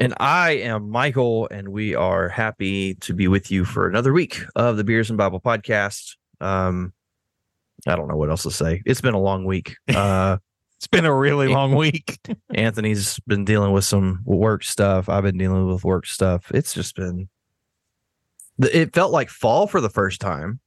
[0.00, 4.42] And I am Michael, and we are happy to be with you for another week
[4.56, 6.16] of the Beers and Bible podcast.
[6.40, 6.94] Um,
[7.86, 8.80] I don't know what else to say.
[8.86, 9.76] It's been a long week.
[9.94, 10.38] Uh,
[10.78, 12.18] it's been a really long week.
[12.54, 15.10] Anthony's been dealing with some work stuff.
[15.10, 16.50] I've been dealing with work stuff.
[16.54, 17.28] It's just been.
[18.58, 20.58] It felt like fall for the first time.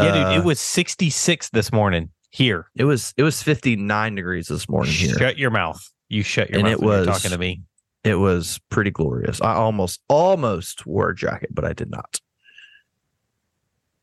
[0.00, 2.70] Yeah, dude, it uh, was 66 this morning here.
[2.76, 5.18] It was it was 59 degrees this morning here.
[5.18, 5.86] Shut your mouth.
[6.08, 7.60] You shut your and mouth it was, talking to me.
[8.08, 9.40] It was pretty glorious.
[9.42, 12.20] I almost almost wore a jacket, but I did not.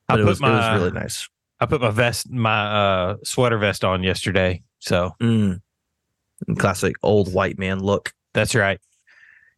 [0.08, 1.28] But I it was my, it was really nice.
[1.60, 4.62] I put my vest, my uh, sweater vest on yesterday.
[4.80, 5.60] So mm.
[6.58, 8.14] classic old white man look.
[8.34, 8.80] That's right.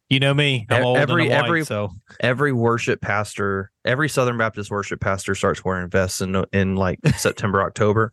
[0.08, 0.66] You know me.
[0.70, 5.62] I'm old every white, every so every worship pastor, every Southern Baptist worship pastor starts
[5.62, 8.12] wearing vests in in like September, October,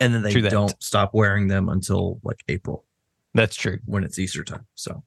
[0.00, 2.84] and then they don't stop wearing them until like April.
[3.32, 4.66] That's true when it's Easter time.
[4.74, 5.02] So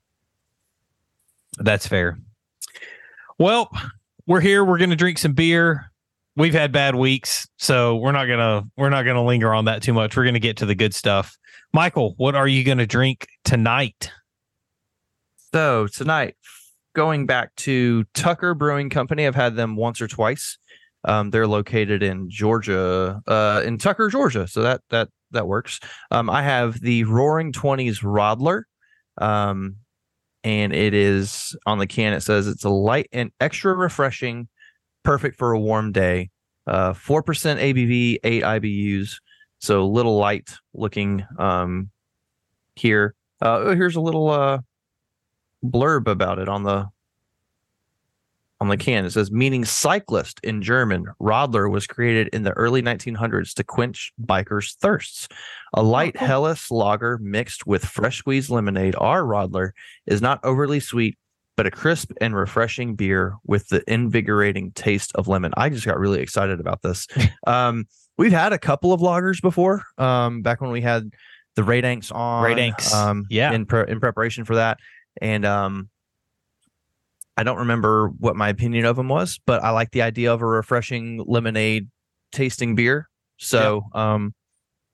[1.57, 2.17] that's fair.
[3.39, 3.69] Well,
[4.25, 4.63] we're here.
[4.63, 5.91] We're going to drink some beer.
[6.35, 9.91] We've had bad weeks, so we're not gonna we're not gonna linger on that too
[9.91, 10.15] much.
[10.15, 11.35] We're to get to the good stuff.
[11.73, 14.11] Michael, what are you to drink tonight?
[15.51, 16.35] So tonight,
[16.93, 20.59] going back to Tucker Brewing Company, I've had them once or twice.
[21.05, 24.47] Um, they're located in Georgia, uh, in Tucker, Georgia.
[24.47, 25.79] So that that that works.
[26.11, 28.63] Um, I have the Roaring Twenties Radler,
[29.19, 29.77] um,
[30.47, 32.13] and it is on the can.
[32.13, 34.47] It says it's a light and extra refreshing,
[35.03, 36.29] perfect for a warm day.
[36.65, 39.15] Uh, four percent ABV, eight IBUs,
[39.59, 41.89] so little light looking um,
[42.75, 43.13] here.
[43.41, 44.59] Uh, oh, here's a little uh,
[45.65, 46.87] blurb about it on the
[48.59, 49.05] on the can.
[49.05, 54.11] It says, meaning cyclist in German, Radler was created in the early 1900s to quench
[54.23, 55.27] bikers' thirsts.
[55.73, 59.71] A light oh, Helles lager mixed with fresh squeezed lemonade, our Radler
[60.05, 61.17] is not overly sweet,
[61.55, 65.53] but a crisp and refreshing beer with the invigorating taste of lemon.
[65.57, 67.07] I just got really excited about this.
[67.47, 67.85] um,
[68.17, 71.11] we've had a couple of lagers before, um, back when we had
[71.55, 72.43] the Raidanks on.
[72.43, 72.93] Raidanks.
[72.93, 73.51] Um, yeah.
[73.51, 74.77] In, pre- in preparation for that
[75.21, 75.89] and um,
[77.37, 80.41] I don't remember what my opinion of them was, but I like the idea of
[80.41, 81.87] a refreshing lemonade
[82.31, 83.09] tasting beer.
[83.37, 84.13] So yeah.
[84.13, 84.33] um,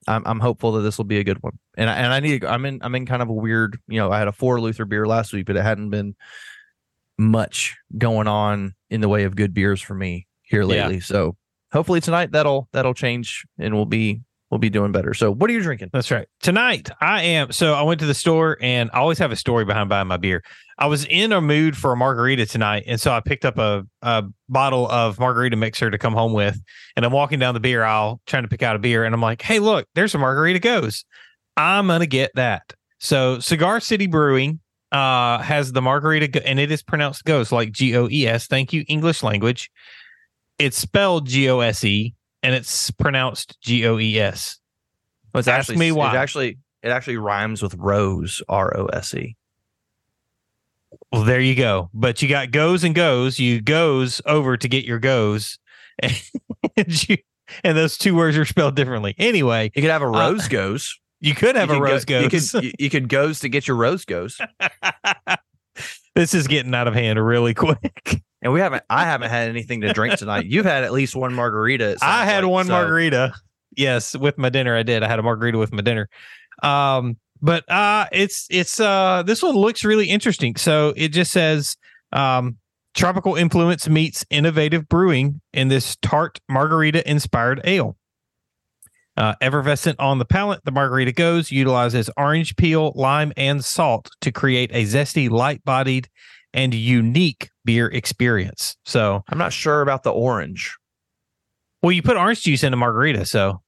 [0.06, 1.58] I'm I'm hopeful that this will be a good one.
[1.76, 4.12] And I, and I need I'm in I'm in kind of a weird you know
[4.12, 6.14] I had a four Luther beer last week, but it hadn't been
[7.18, 10.96] much going on in the way of good beers for me here lately.
[10.96, 11.00] Yeah.
[11.00, 11.36] So
[11.72, 15.14] hopefully tonight that'll that'll change and we'll be we'll be doing better.
[15.14, 15.90] So, what are you drinking?
[15.92, 16.28] That's right.
[16.40, 17.52] Tonight, I am.
[17.52, 20.16] So, I went to the store and I always have a story behind buying my
[20.16, 20.42] beer.
[20.78, 22.84] I was in a mood for a margarita tonight.
[22.86, 26.60] And so I picked up a, a bottle of margarita mixer to come home with.
[26.96, 29.04] And I'm walking down the beer aisle trying to pick out a beer.
[29.04, 31.04] And I'm like, hey, look, there's a margarita Gose.
[31.56, 32.72] I'm going to get that.
[32.98, 37.96] So, Cigar City Brewing uh, has the margarita, and it is pronounced goes like G
[37.96, 38.46] O E S.
[38.46, 39.70] Thank you, English language.
[40.58, 44.58] It's spelled G O S E and it's pronounced G O E S.
[45.34, 46.12] Ask actually, me why.
[46.12, 49.34] It actually it actually rhymes with rose, R O S E.
[51.10, 51.90] Well, there you go.
[51.92, 53.40] But you got goes and goes.
[53.40, 55.58] You goes over to get your goes,
[55.98, 57.16] and, you,
[57.64, 59.14] and those two words are spelled differently.
[59.18, 60.98] Anyway, you could have a uh, rose uh, goes.
[61.20, 62.52] You could have you a rose go, goes.
[62.52, 64.38] You could you could goes to get your rose goes.
[66.14, 69.80] this is getting out of hand really quick and we haven't i haven't had anything
[69.80, 70.46] to drink tonight.
[70.46, 72.72] You've had at least one margarita i had like, one so.
[72.72, 73.34] margarita.
[73.76, 75.02] Yes with my dinner i did.
[75.02, 76.08] I had a margarita with my dinner.
[76.62, 80.54] Um but uh it's it's uh this one looks really interesting.
[80.54, 81.76] So it just says
[82.12, 82.58] um
[82.94, 87.96] tropical influence meets innovative brewing in this tart margarita inspired ale.
[89.16, 94.32] Uh, effervescent on the palate, the margarita Gose utilizes orange peel, lime, and salt to
[94.32, 96.08] create a zesty, light bodied
[96.54, 98.76] and unique beer experience.
[98.86, 100.74] So, I'm not sure about the orange.
[101.82, 103.60] well, you put orange juice in a margarita, so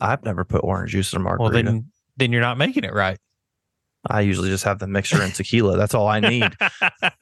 [0.00, 1.64] I've never put orange juice in a well margarita.
[1.70, 3.18] then then you're not making it right.
[4.06, 5.76] I usually just have the mixer and tequila.
[5.78, 6.52] That's all I need.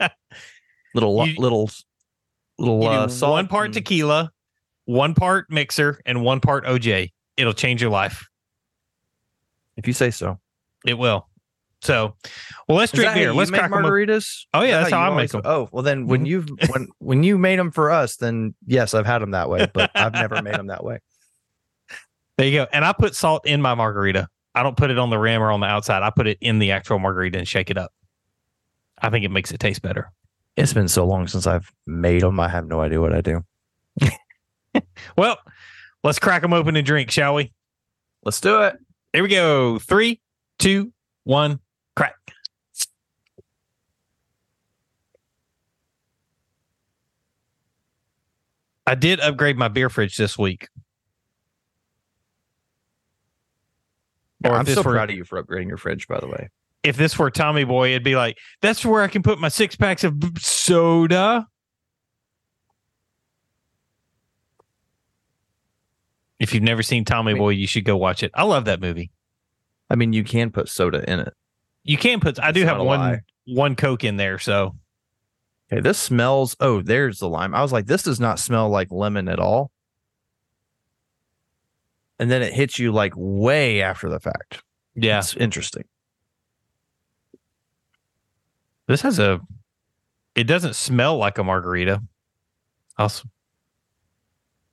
[0.94, 1.70] little You- little
[2.58, 4.31] little uh, salt one part and- tequila,
[4.84, 7.12] one part mixer, and one part OJ.
[7.37, 8.26] It'll change your life.
[9.76, 10.38] if you say so.
[10.84, 11.29] It will.
[11.82, 12.14] So,
[12.69, 13.32] well, let's drink beer.
[13.34, 14.46] Let's make crack margaritas.
[14.55, 15.43] Oh, yeah, that's that how I make always- 'em.
[15.44, 16.26] Oh, well then when Mhm.
[16.29, 19.69] you've when when you made them for us, then yes, I've had them that way,
[19.73, 20.99] but I've never made them that way.
[22.38, 22.67] There you go.
[22.73, 24.26] And I put salt in my margarita.
[24.55, 26.02] I don't put it on the rim or on the outside.
[26.02, 27.93] I put it in the actual margarita and shake it up.
[29.00, 30.11] I think it makes it taste better.
[30.56, 32.40] It's been so long since I've made them.
[32.40, 33.44] I have no idea what I do.
[35.17, 35.37] Well,
[36.02, 37.52] let's crack them open and drink, shall we?
[38.25, 38.76] Let's do it.
[39.12, 39.79] Here we go.
[39.79, 40.20] Three,
[40.58, 40.93] two,
[41.25, 41.61] one,
[41.97, 42.17] crack.
[48.87, 50.69] I did upgrade my beer fridge this week.
[54.44, 56.50] Or I'm so were- proud of you for upgrading your fridge, by the way.
[56.83, 59.77] if this were Tommy Boy, it'd be like, that's where I can put my six
[59.77, 61.47] packs of soda.
[66.41, 68.33] If you've never seen Tommy I mean- Boy, you should go watch it.
[68.35, 69.12] I love that movie.
[69.89, 71.35] I mean, you can put soda in it.
[71.84, 73.20] You can put, I do have one lie.
[73.46, 74.38] one Coke in there.
[74.38, 74.76] So
[75.73, 76.55] Okay, this smells.
[76.61, 77.55] Oh, there's the lime.
[77.55, 79.70] I was like, this does not smell like lemon at all.
[82.19, 84.62] And then it hits you like way after the fact.
[84.94, 85.84] yeah, It's interesting.
[88.87, 89.40] this has a,
[90.34, 92.02] it doesn't smell like a margarita.
[92.99, 93.25] Also,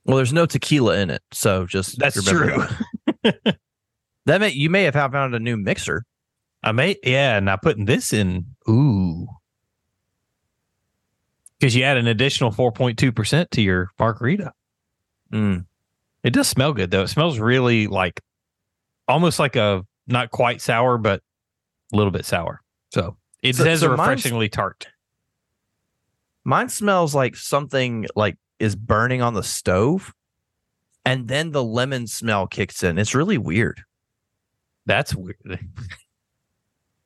[0.06, 2.66] Well, there's no tequila in it, so just That's true.
[3.24, 3.58] That,
[4.26, 6.04] that may you may have found a new mixer.
[6.64, 9.28] I may, yeah, now putting this in, ooh.
[11.60, 14.54] Because you add an additional 4.2% to your margarita.
[15.32, 15.66] Mm.
[16.24, 17.04] It does smell good though.
[17.04, 18.22] It smells really like
[19.08, 21.22] almost like a not quite sour, but
[21.94, 22.62] a little bit sour.
[22.92, 24.88] So it So- says so refreshingly tart.
[26.46, 30.14] Mine smells like something like is burning on the stove,
[31.06, 32.98] and then the lemon smell kicks in.
[32.98, 33.84] It's really weird.
[34.86, 35.38] That's weird.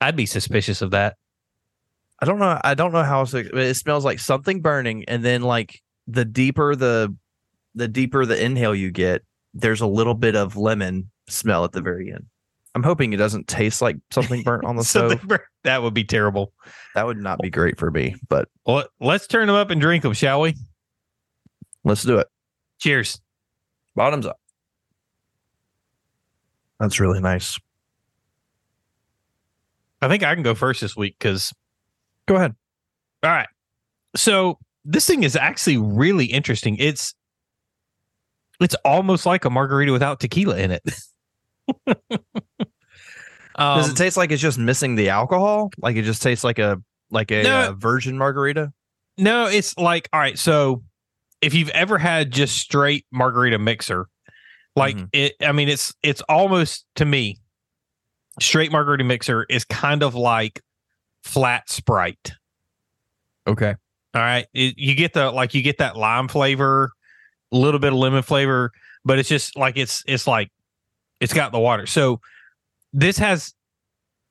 [0.03, 1.15] I'd be suspicious of that.
[2.21, 2.59] I don't know.
[2.63, 6.75] I don't know how else it smells like something burning, and then like the deeper
[6.75, 7.15] the
[7.75, 9.23] the deeper the inhale you get,
[9.53, 12.25] there's a little bit of lemon smell at the very end.
[12.75, 15.21] I'm hoping it doesn't taste like something burnt on the stove.
[15.63, 16.53] that would be terrible.
[16.95, 20.03] That would not be great for me, but Well, let's turn them up and drink
[20.03, 20.55] them, shall we?
[21.83, 22.27] let's do it.
[22.79, 23.19] Cheers.
[23.95, 24.39] Bottoms up.
[26.79, 27.59] That's really nice.
[30.03, 31.53] I think I can go first this week because
[32.27, 32.55] Go ahead.
[33.23, 33.47] All right.
[34.15, 36.77] So this thing is actually really interesting.
[36.77, 37.13] It's
[38.59, 40.83] it's almost like a margarita without tequila in it.
[41.88, 41.95] um,
[43.57, 45.71] Does it taste like it's just missing the alcohol?
[45.77, 47.61] Like it just tastes like a like a No.
[47.69, 48.71] uh, virgin margarita?
[49.17, 50.38] no, it's like all right.
[50.38, 50.83] So
[51.41, 54.07] if you've ever had just straight margarita mixer,
[54.75, 55.09] like Mhm.
[55.13, 57.38] it, I mean, it's it's almost to me,
[58.40, 60.62] straight margarita mixer is kind of like
[61.24, 62.34] flat Sprite.
[63.48, 63.75] Okay.
[64.16, 64.46] All right.
[64.54, 66.92] It, you get the like you get that lime flavor,
[67.52, 68.72] a little bit of lemon flavor,
[69.04, 70.52] but it's just like it's it's like
[71.20, 71.86] it's got the water.
[71.86, 72.22] So
[72.92, 73.54] this has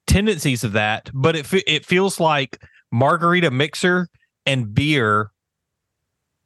[0.06, 4.08] tendencies of that, but it it feels like margarita mixer
[4.46, 5.30] and beer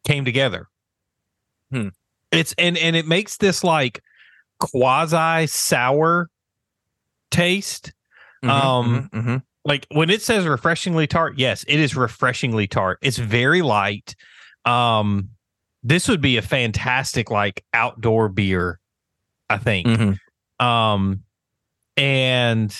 [0.04, 0.68] came together.
[1.70, 1.88] Hmm.
[2.32, 4.02] It's and and it makes this like
[4.58, 6.30] quasi sour
[7.30, 7.92] taste
[8.42, 9.42] Um, mhm.
[9.64, 12.98] like when it says refreshingly tart yes it is refreshingly tart.
[13.02, 14.14] It's very light.
[14.64, 15.30] Um
[15.82, 18.80] this would be a fantastic like outdoor beer
[19.48, 19.86] i think.
[19.86, 20.18] Mhm.
[20.64, 21.22] um
[21.96, 22.76] and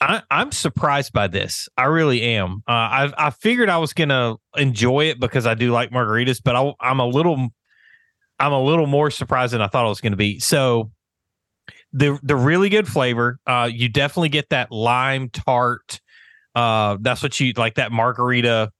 [0.00, 1.68] I, i'm surprised by this.
[1.76, 2.62] I really am.
[2.66, 6.56] Uh, i i figured i was gonna enjoy it because i do like margaritas but
[6.56, 7.48] I, i'm a little
[8.40, 10.40] i'm a little more surprised than i thought i was gonna be.
[10.40, 10.90] So
[11.92, 13.38] the the really good flavor.
[13.46, 16.00] Uh, you definitely get that lime tart.
[16.54, 18.70] Uh, that's what you like that margarita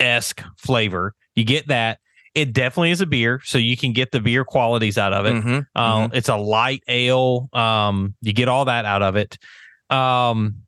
[0.00, 1.14] esque flavor.
[1.34, 1.98] You get that.
[2.34, 5.34] It definitely is a beer, so you can get the beer qualities out of it.
[5.34, 5.66] Mhm.
[5.74, 7.48] Uh, It's a light ale.
[7.52, 9.38] Um, you get all that out of it.
[9.88, 10.62] Um,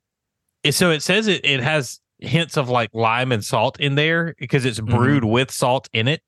[0.69, 4.63] so it says it it has hints of like lime and salt in there because
[4.65, 4.89] it's Mhm.
[4.89, 6.21] brewed with salt in it,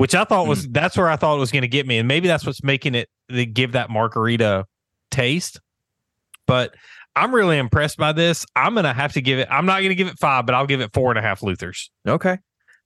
[0.00, 2.08] which I thought was that's where I thought it was going to get me, and
[2.08, 3.08] maybe that's what's making it
[3.52, 4.64] give that margarita
[5.10, 5.60] taste.
[6.46, 6.74] But
[7.14, 8.46] I'm really impressed by this.
[8.56, 9.48] I'm gonna have to give it.
[9.50, 11.90] I'm not gonna give it five, but I'll give it four and a half Luthers.
[12.08, 12.38] Okay.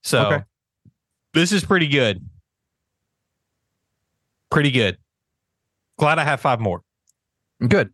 [0.03, 0.45] So Okay.
[1.35, 2.29] this is pretty good.
[4.51, 4.99] Pretty good.
[5.99, 6.83] Glad I have five more.
[7.67, 7.91] Good.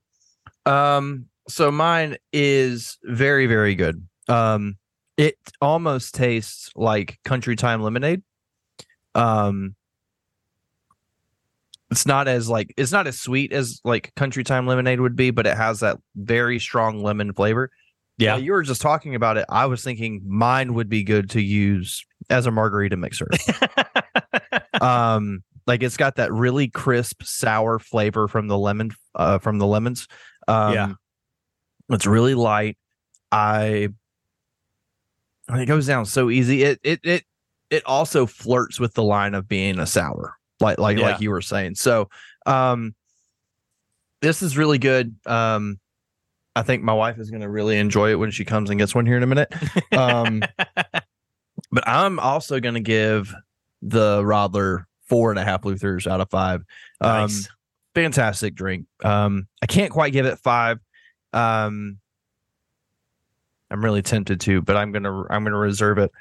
[0.66, 4.06] Um, so mine is very, very good.
[4.28, 4.76] Um,
[5.16, 8.22] it almost tastes like country time lemonade.
[9.14, 9.74] Um,
[11.90, 15.30] it's not as like it's not as sweet as like country time lemonade would be,
[15.30, 17.70] but it has that very strong lemon flavor.
[18.18, 18.34] Yeah.
[18.34, 19.46] While you were just talking about it.
[19.48, 23.28] I was thinking mine would be good to use as a margarita mixer.
[24.80, 29.66] um like it's got that really crisp sour flavor from the lemon uh from the
[29.66, 30.06] lemons
[30.48, 30.92] um Yeah.
[31.90, 32.78] it's really light
[33.30, 33.88] i
[35.50, 37.24] it goes down so easy it it it
[37.70, 41.04] it also flirts with the line of being a sour like like Yeah.
[41.10, 42.08] like you were saying so
[42.46, 42.94] um
[44.20, 45.78] this is really good um
[46.56, 48.94] i think my wife is going to really enjoy it when she comes and gets
[48.94, 49.52] one here in a minute
[49.92, 50.42] um
[51.72, 53.34] but i'm also going to give
[53.82, 56.62] the Radler four and a half Luthers out of five.
[57.00, 57.48] Um, nice.
[57.94, 58.86] fantastic drink.
[59.02, 60.78] Um, I can't quite give it five.
[61.32, 61.98] Um,
[63.70, 66.12] I'm really tempted to, but I'm gonna I'm gonna reserve it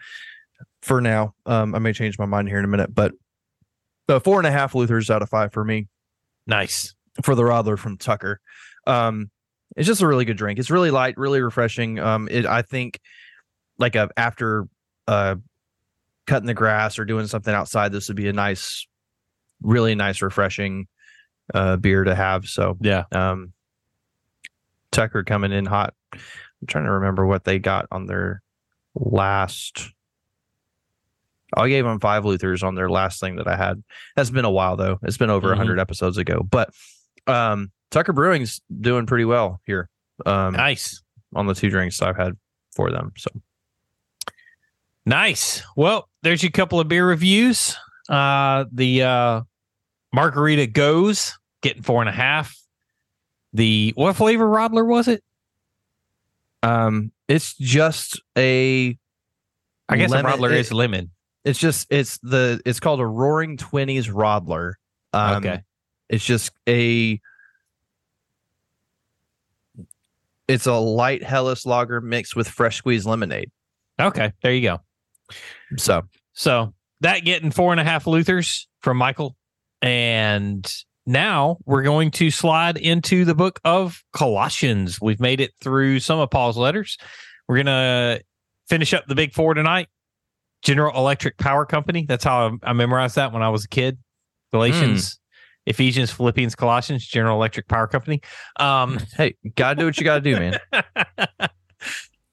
[0.82, 1.34] for now.
[1.46, 3.14] Um, I may change my mind here in a minute, but
[4.08, 5.88] the four and a half Luthers out of five for me
[6.48, 6.96] Nice.
[7.24, 8.40] for the Radler from Tucker.
[8.88, 9.30] Um,
[9.78, 10.58] it's just a really good drink.
[10.58, 12.00] It's really light, really refreshing.
[12.00, 13.00] Um, it I think
[13.78, 14.66] like a after
[15.08, 15.36] uh
[16.26, 18.88] cutting the grass or doing something outside, this would be a nice,
[19.62, 20.88] really nice, refreshing
[21.54, 22.46] uh beer to have.
[22.46, 23.04] So Yeah.
[23.12, 23.54] um
[24.92, 25.94] Tucker coming in hot.
[26.14, 28.42] I'm trying to remember what they got on their
[28.96, 29.90] last.
[31.56, 33.84] I gave them five Luthers on their last thing that I had.
[34.16, 35.00] That's been a while though.
[35.04, 35.60] It's been over a Mhm.
[35.60, 36.42] 100 episodes ago.
[36.50, 36.70] But
[37.28, 39.90] um Tucker Brewing's doing pretty well here
[40.26, 41.02] um Nice.
[41.36, 42.34] on the two drinks I've had
[42.76, 43.12] for them.
[43.18, 43.30] So
[45.06, 45.64] Nice.
[45.76, 47.76] Well, there's your couple of beer reviews.
[48.08, 49.42] Uh the uh
[50.14, 52.56] margarita Gose getting four and a half.
[53.54, 55.24] The what flavor Radler was it?
[56.62, 58.98] um it's just a
[59.88, 61.12] I guess lemon- a Radler it- is lemon.
[61.46, 64.74] It's just it's the it's called a Roaring Twenties Radler.
[65.14, 65.62] Um, Okay.
[66.10, 67.20] It's just a
[70.48, 73.52] it's a light Helles lager mixed with fresh squeezed lemonade.
[74.00, 74.82] Okay, there you go.
[75.78, 76.04] So
[76.34, 79.36] So that getting four and a half Luthers from Michael.
[79.82, 80.72] And
[81.06, 85.00] now we're going to slide into the book of Colossians.
[85.00, 86.98] We've made it through some of Paul's letters.
[87.48, 88.22] We're going to
[88.68, 89.88] finish up the big four tonight.
[90.62, 92.06] General Electric Power Company.
[92.08, 93.98] That's how I, I memorized that when I was a kid.
[94.52, 95.20] Galatians,
[95.66, 98.22] Ephesians, Philippians, Colossians, General Electric Power Company.
[98.60, 100.60] Um, hey, gotta do what you gotta do, man.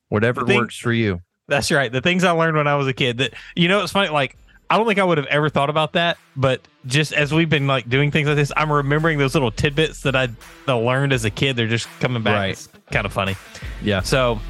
[0.09, 1.21] Whatever thing- works for you.
[1.49, 1.92] That's right.
[1.92, 3.18] The things I learned when I was a kid.
[3.18, 4.09] That you know, it's funny.
[4.09, 4.37] Like
[4.68, 7.68] I don't think I would have ever thought about that, but just as we've been
[7.68, 10.37] like doing things like this, I'm remembering those little tidbits that I that
[10.68, 11.56] I learned as a kid.
[11.56, 12.35] They're just coming back.
[12.35, 12.50] Right.
[12.50, 13.37] It's kind of funny.
[13.83, 14.00] Yeah.
[14.00, 14.40] So,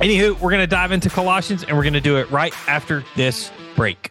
[0.00, 4.10] anywho, we're gonna dive into Colossians, and we're gonna do it right after this break.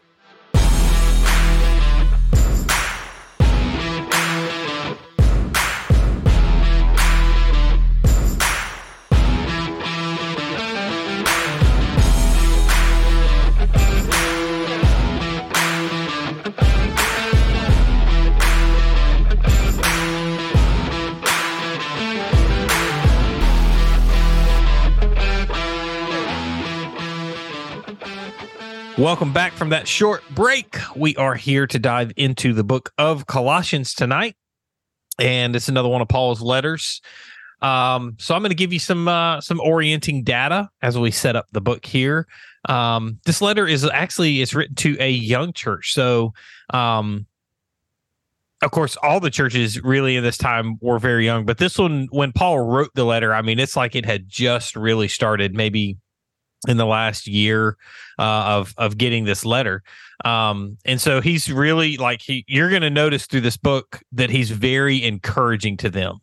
[29.01, 30.77] Welcome back from that short break.
[30.95, 34.35] We are here to dive into the book of Colossians tonight.
[35.17, 37.01] And it's another one of Paul's letters.
[37.63, 41.35] Um, so I'm going to give you some uh, some orienting data as we set
[41.35, 42.27] up the book here.
[42.69, 45.95] Um, this letter is actually it's written to a young church.
[45.95, 46.35] So
[46.69, 47.25] um,
[48.61, 52.07] of course, all the churches really in this time were very young, but this one,
[52.11, 55.97] when Paul wrote the letter, I mean, it's like it had just really started, maybe
[56.67, 57.77] in the last year
[58.19, 59.83] uh, of of getting this letter.
[60.23, 62.45] Um, and so he's really like he.
[62.47, 66.19] You're going to notice through this book that he's very encouraging to them.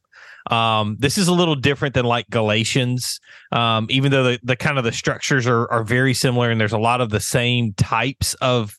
[0.50, 3.20] Um, this is a little different than like Galatians,
[3.52, 6.72] um, even though the, the kind of the structures are are very similar, and there's
[6.72, 8.78] a lot of the same types of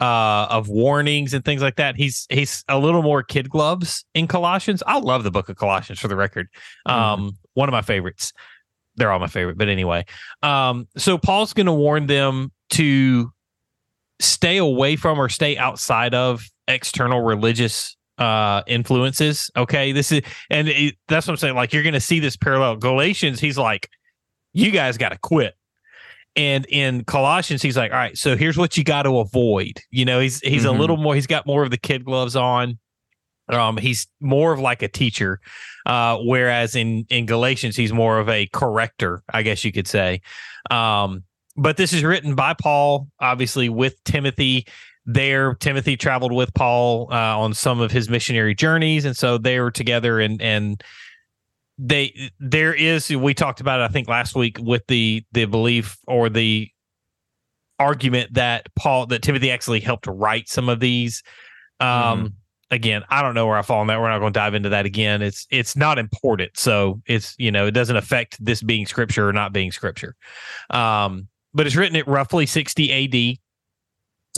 [0.00, 1.94] uh of warnings and things like that.
[1.94, 4.82] He's he's a little more kid gloves in Colossians.
[4.86, 6.48] I love the book of Colossians for the record.
[6.86, 8.32] Um, one of my favorites.
[8.96, 10.04] They're all my favorite, but anyway.
[10.42, 13.32] Um, so Paul's going to warn them to
[14.20, 19.90] stay away from or stay outside of external religious uh influences okay?
[19.90, 22.76] This is and it, that's what i'm saying like you're gonna see this parallel.
[22.76, 23.88] Galatians he's like
[24.52, 25.54] you guys got to quit.
[26.36, 29.80] And in colossians he's like all right so here's what you got to avoid.
[29.90, 30.68] You know he's he's Mhm.
[30.76, 32.78] a little more he's got more of the kid gloves on
[33.48, 35.40] um he's more of like a teacher
[35.86, 40.20] uh whereas in in galatians he's more of a corrector i guess you could say.
[40.70, 41.24] Um
[41.56, 44.66] but this is written by paul obviously with timothy.
[45.06, 49.60] There timothy traveled with paul uh, on some of his missionary journeys and so they
[49.60, 50.82] were together and and
[51.76, 55.98] they there is we talked about it i think last week with the the belief
[56.06, 56.70] or the
[57.78, 61.22] argument that paul that timothy actually helped write some of these.
[61.80, 62.34] Um
[62.70, 64.68] again i don't know where i fall on that we're not going to dive into
[64.68, 68.86] that again it's it's not important so it's you know it doesn't affect this being
[68.86, 70.14] scripture or not being scripture
[70.70, 73.38] um but it's written at roughly 60 ad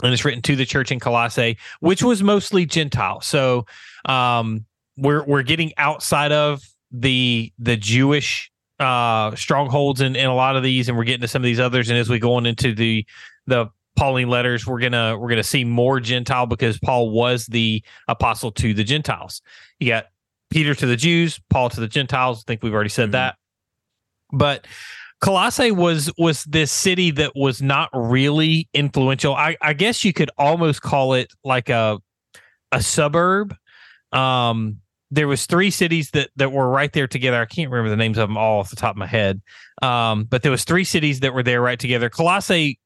[0.03, 3.21] and it's written to the church in Colossae, which was mostly Gentile.
[3.21, 3.65] So
[4.05, 4.65] um,
[4.95, 10.63] we're we're getting outside of the the Jewish uh, strongholds in, in a lot of
[10.63, 11.89] these, and we're getting to some of these others.
[11.89, 13.05] And as we go on into the
[13.47, 13.67] the
[13.97, 18.73] Pauline letters, we're gonna we're gonna see more Gentile because Paul was the apostle to
[18.73, 19.41] the Gentiles.
[19.79, 20.05] You got
[20.49, 22.39] Peter to the Jews, Paul to the Gentiles.
[22.39, 23.13] I think we've already said Mhm.
[23.13, 23.35] that.
[24.31, 24.65] But
[25.19, 29.35] Colossae was was this city that was not really influential.
[29.35, 31.97] I, I guess you could almost call it like a
[32.71, 33.55] a suburb.
[34.11, 34.77] Um,
[35.09, 37.41] there was three cities that that were right there together.
[37.41, 39.41] I can't remember the names of them all off the top of my head.
[39.81, 42.09] Um, but there was three cities that were there right together.
[42.09, 42.77] Colossae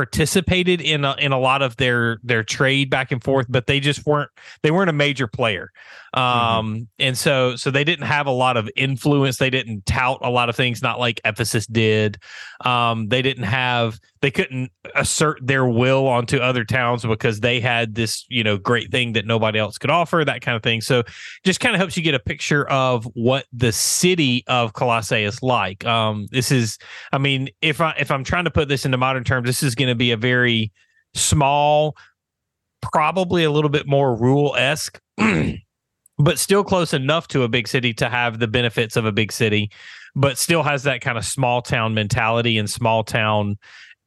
[0.00, 3.80] participated in a, in a lot of their their trade back and forth, but they
[3.80, 4.30] just weren't
[4.62, 5.70] they weren't a major player.
[6.14, 9.36] Um, and so so they didn't have a lot of influence.
[9.36, 12.18] They didn't tout a lot of things, not like Ephesus did.
[12.64, 17.94] Um, they didn't have they couldn't assert their will onto other towns because they had
[17.94, 20.80] this you know great thing that nobody else could offer, that kind of thing.
[20.80, 21.04] So
[21.44, 25.42] just kind of helps you get a picture of what the city of Colossae is
[25.42, 25.84] like.
[25.84, 26.78] Um, this is
[27.12, 29.74] I mean, if I if I'm trying to put this into modern terms, this is
[29.74, 30.72] going to be a very
[31.14, 31.96] small,
[32.80, 35.00] probably a little bit more rural esque,
[36.20, 39.32] but still close enough to a big city to have the benefits of a big
[39.32, 39.70] city,
[40.14, 43.56] but still has that kind of small town mentality and small town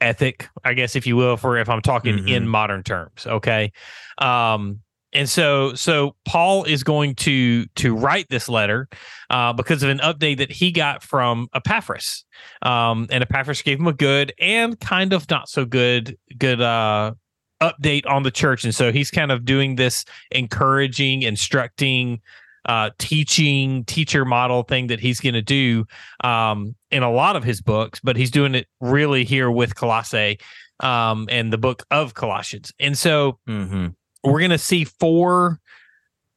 [0.02, 2.30] ethic, I guess, if you will, for if I'm talking Mhm.
[2.30, 3.26] in modern terms.
[3.26, 3.72] Okay.
[4.18, 4.80] Um,
[5.14, 8.90] and so so Paul is going to to write this letter
[9.30, 12.26] uh, because of an update that he got from Epaphras.
[12.64, 17.14] Um, and Epaphras gave him a good and kind of not so good good uh,
[17.68, 18.64] update on the church.
[18.64, 22.22] And so he's kind of doing this encouraging, instructing,
[22.66, 25.86] uh, teaching, teacher model thing that he's going to do
[26.24, 30.38] um, in a lot of his books, but he's doing it really here with Colossae
[30.80, 32.72] um, and the book of Colossians.
[32.80, 33.88] And so Mm-hmm.
[34.24, 35.60] we're going to see four,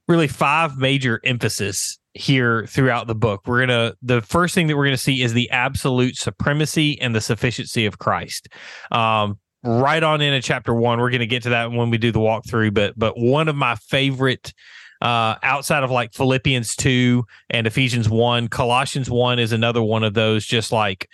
[0.09, 3.43] really five major emphasis here throughout the book.
[3.47, 7.01] We're going to, the first thing that we're going to see is the absolute supremacy
[7.01, 8.49] and the sufficiency of Christ.
[8.91, 12.13] Um, right on into chapter one, we're going to get to that when we do
[12.13, 14.55] the walkthrough, but, but one of my favorite,
[15.03, 20.15] uh, outside of like Philippians 2 and Ephesians 1, Colossians 1 is another one of
[20.15, 21.09] those just like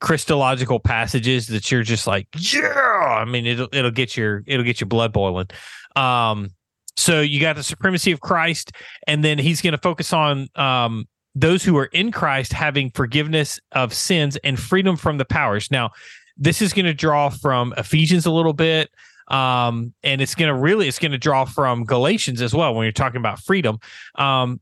[0.00, 3.18] Christological passages that you're just like, yeah.
[3.20, 5.48] I mean, it'll it'll get your it'll get your blood boiling.
[5.96, 6.50] Um,
[6.96, 8.72] so you got the supremacy of Christ,
[9.06, 13.60] and then he's going to focus on um, those who are in Christ having forgiveness
[13.72, 15.70] of sins and freedom from the powers.
[15.70, 15.90] Now,
[16.36, 18.90] this is going to draw from Ephesians a little bit,
[19.28, 22.84] um, and it's going to really it's going to draw from Galatians as well when
[22.84, 23.78] you're talking about freedom.
[24.16, 24.60] Um,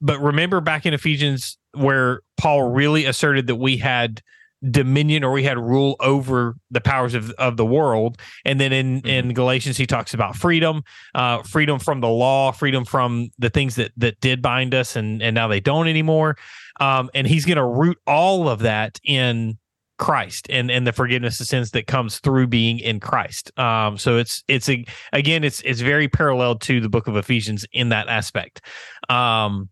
[0.00, 4.22] but remember back in Ephesians where Paul really asserted that we had
[4.70, 8.18] dominion or we had rule over the powers of, of the world.
[8.44, 10.82] And then in in galatians he talks about freedom
[11.14, 15.22] uh freedom from the law freedom from the things that that did bind us and
[15.22, 16.36] and now they don't anymore.
[16.80, 19.58] Um and he's going to root all of that in
[19.98, 23.56] christ and and the forgiveness of sins that comes through being in christ.
[23.58, 27.66] Um so it's it's a, again it's it's very parallel to the book of ephesians
[27.72, 28.60] in that aspect.
[29.08, 29.68] Um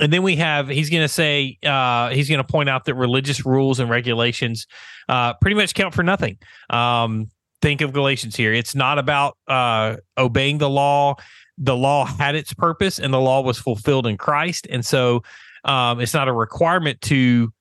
[0.00, 2.94] and then we have he's going to say uh, he's going to point out that
[2.94, 4.66] religious rules and regulations
[5.08, 6.38] uh, pretty much count for nothing.
[6.70, 8.52] Um, think of galatians here.
[8.52, 11.16] It's not about uh, obeying the law.
[11.58, 14.66] The law had its purpose and the law was fulfilled in christ.
[14.70, 15.22] And so
[15.64, 17.52] um, it's not a requirement to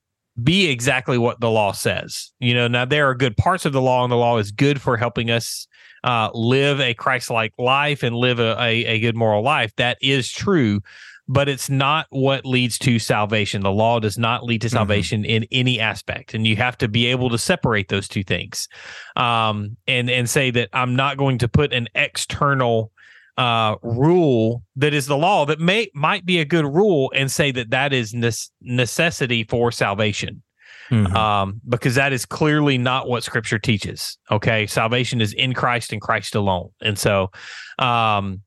[0.43, 3.82] be exactly what the law says you know now there are good parts of the
[3.82, 5.67] law and the law is good for helping us
[6.04, 10.32] uh, live a christ-like life and live a, a, a good moral life that is
[10.32, 10.80] true
[11.28, 13.62] but it's not what leads to salvation.
[13.62, 14.71] The law does not lead to Mhm.
[14.71, 18.69] salvation in any aspect, and you have to be able to separate those two things,
[19.17, 22.91] um, and and say that I'm not going to put an external
[23.38, 27.52] uh, rule that is the law that may might be a good rule and say
[27.52, 30.41] that that is ne- necessity for salvation
[30.89, 31.13] Mhm.
[31.13, 34.17] um, because that is clearly not what Scripture teaches.
[34.32, 37.30] Okay, salvation is in Christ and Christ alone, and so
[37.78, 38.41] um,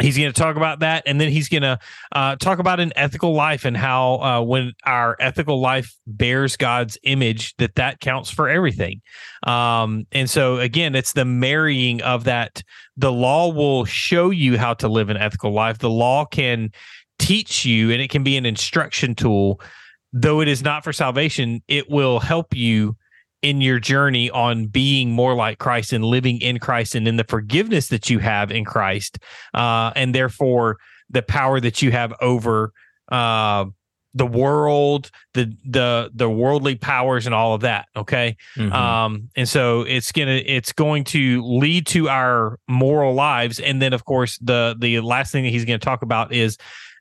[0.00, 1.78] he's going to talk about that, and then he's going to
[2.12, 6.98] uh, talk about an ethical life and how uh, when our ethical life bears God's
[7.02, 9.00] image, that that counts for everything.
[9.46, 12.62] Um, and so again, it's the marrying of that.
[12.96, 15.78] The law will show you how to live an ethical life.
[15.78, 16.70] The law can
[17.18, 19.60] teach you, and it can be an instruction tool
[20.12, 22.96] though it is not for salvation, it will help you
[23.42, 27.24] in your journey on being more like Christ and living in Christ and in the
[27.24, 29.18] forgiveness that you have in Christ,
[29.54, 30.78] uh, and therefore
[31.10, 32.72] the power that you have over
[33.12, 33.66] uh,
[34.14, 37.86] the world, the the the worldly powers, and all of that.
[37.94, 38.72] Okay, Mhm.
[38.72, 43.92] um, and so it's gonna it's going to lead to our moral lives, and then
[43.92, 46.56] of course the the last thing that he's going to talk about is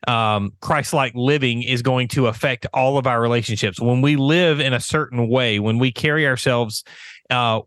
[0.07, 3.79] um, Christ-like living is going to affect all of our relationships.
[3.79, 6.83] When we live in a certain way, when we carry ourselves
[7.29, 7.61] uh,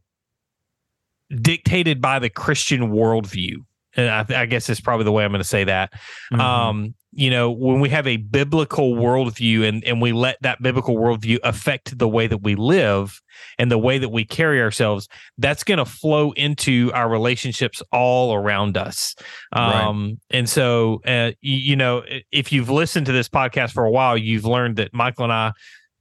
[1.31, 3.57] dictated by the Christian worldview,
[3.96, 5.92] and I, I guess is probably the way I'm going to say that.
[6.33, 6.40] Mhm.
[6.40, 10.94] Um, you know, when we have a biblical worldview and and we let that biblical
[10.94, 13.20] worldview affect the way that we live
[13.59, 18.35] and the way that we carry ourselves, that's going to flow into our relationships all
[18.35, 19.16] around us.
[19.52, 19.83] Right.
[19.83, 23.90] Um, and so, uh, you, you know, if you've listened to this podcast for a
[23.90, 25.50] while, you've learned that Michael and I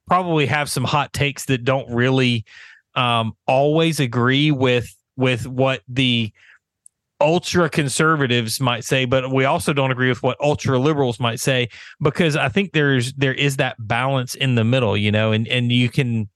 [0.05, 2.45] probably have some hot takes that don't really
[2.93, 6.31] um, always agree with with what the
[7.19, 11.69] ultra conservatives might say, but we also don't agree with what ultra liberals might say
[12.01, 15.71] because I think there's there is that balance in the middle, you know, and and
[15.71, 16.29] you can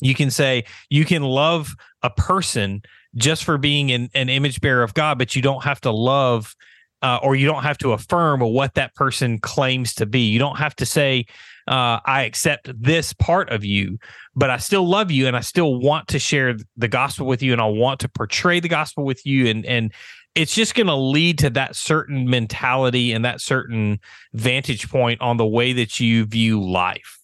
[0.00, 2.82] you can say you can love a person
[3.16, 6.54] just for being an, an image bearer of God, but you don't have to love
[7.02, 10.20] uh, or you don't have to affirm what that person claims to be.
[10.20, 11.26] You don't have to say,
[11.70, 13.98] uh, I accept this part of you,
[14.34, 17.52] but I still love you and I still want to share the gospel with you
[17.52, 19.46] and I want to portray the gospel with you.
[19.46, 19.92] And, and
[20.34, 24.00] it's just going to lead to that certain mentality and that certain
[24.32, 27.18] vantage point on the way that you view life.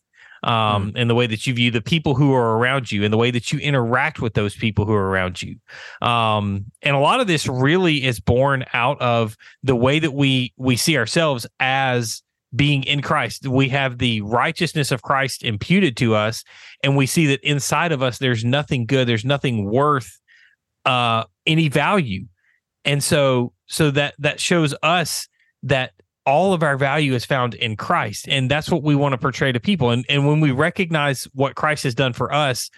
[0.44, 3.16] Um, and the way that you view the people who are around you and the
[3.16, 5.56] way that you interact with those people who are around you.
[6.06, 10.52] Um, and a lot of this really is born out of the way that we
[10.56, 12.22] we see ourselves as
[12.56, 13.46] being in Christ.
[13.46, 16.42] We have the righteousness of Christ imputed to us,
[16.82, 20.18] and we see that inside of us there's nothing good, there's nothing worth
[20.84, 22.26] uh any value.
[22.84, 25.28] And so so that that shows us
[25.64, 25.92] that
[26.24, 28.26] all of our value is found in Christ.
[28.28, 29.90] And that's what we want to portray to people.
[29.90, 32.70] And and when we recognize what Christ has done for us,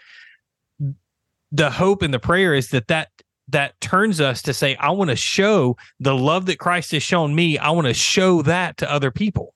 [1.51, 3.09] the hope and the prayer is that that
[3.49, 7.35] that turns us to say, I want to show the love that Christ has shown
[7.35, 7.57] me.
[7.57, 9.55] I want to show that to other people.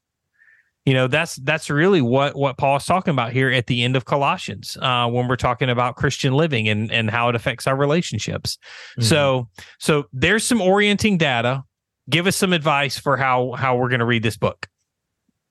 [0.84, 4.04] You know, that's that's really what what Paul's talking about here at the end of
[4.04, 8.58] Colossians uh, when we're talking about Christian living and and how it affects our relationships.
[8.98, 9.04] Mhm.
[9.04, 11.62] So so there's some orienting data.
[12.10, 14.68] Give us some advice for how how we're going to read this book.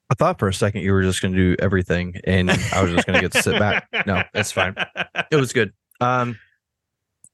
[0.10, 2.92] I thought for a second you were just going to do everything, and I was
[2.92, 3.88] just going to get to sit back.
[4.06, 4.76] No, it's fine.
[5.32, 5.72] It was good.
[6.02, 6.38] Um,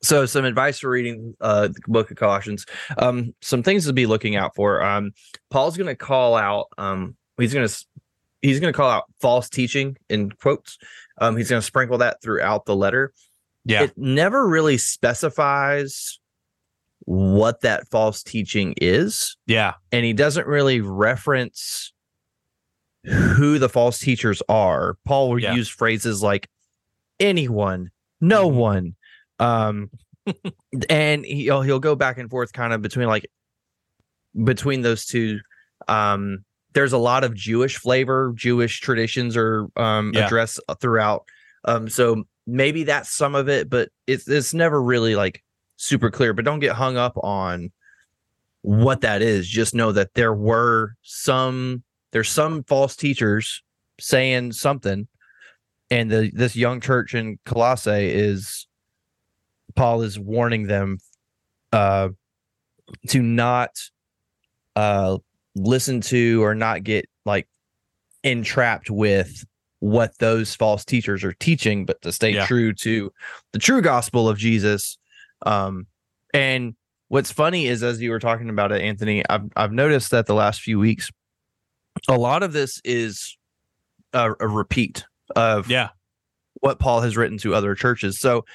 [0.04, 2.68] so some advice for reading uh the book of Colossians.
[3.00, 4.84] Um, some things to be looking out for.
[4.84, 5.14] Um,
[5.50, 6.68] Paul's going to call out.
[7.38, 7.86] He's going to
[8.42, 10.78] he's going to call out false teaching in quotes.
[11.20, 13.14] Um, he's going to sprinkle that throughout the letter.
[13.66, 13.84] Yeah.
[13.84, 16.20] It never really specifies
[17.06, 19.76] what that false teaching is Yeah.
[19.92, 21.94] and he doesn't really reference
[23.04, 24.98] who the false teachers are.
[25.06, 25.54] Paul will Yeah.
[25.56, 26.50] use phrases like
[27.20, 28.54] anyone, no Mhm.
[28.56, 28.96] one.
[29.40, 29.90] Um
[30.90, 33.30] and he'll he'll go back and forth kind of between like
[34.44, 35.40] between those two.
[35.88, 36.44] Um
[36.78, 40.26] there's a lot of Jewish flavor, Jewish traditions are um Yeah.
[40.28, 41.26] addressed throughout.
[41.66, 45.44] Um so maybe that's some of it, but it's it's never really like
[45.78, 46.34] super clear.
[46.34, 47.72] But don't get hung up on
[48.62, 49.48] what that is.
[49.48, 53.64] Just know that there were some there's some false teachers
[54.00, 55.08] saying something,
[55.90, 58.68] and the this young church in Colossae is
[59.76, 61.00] Paul is warning them
[61.74, 62.10] uh
[63.08, 63.72] to not
[64.76, 65.18] uh
[65.58, 67.48] listen to or not get like
[68.24, 69.46] entrapped with
[69.80, 72.46] what those false teachers are teaching, but to stay Yeah.
[72.46, 73.12] true to
[73.54, 74.98] the true gospel of Jesus.
[75.46, 75.88] Um
[76.34, 76.76] and
[77.10, 80.34] what's funny is as you were talking about it, Anthony, I've I've noticed that the
[80.34, 81.12] last few weeks,
[82.08, 83.38] a lot of this is
[84.14, 85.90] a, a repeat of Yeah.
[86.62, 88.20] what Paul has written to other churches.
[88.20, 88.46] So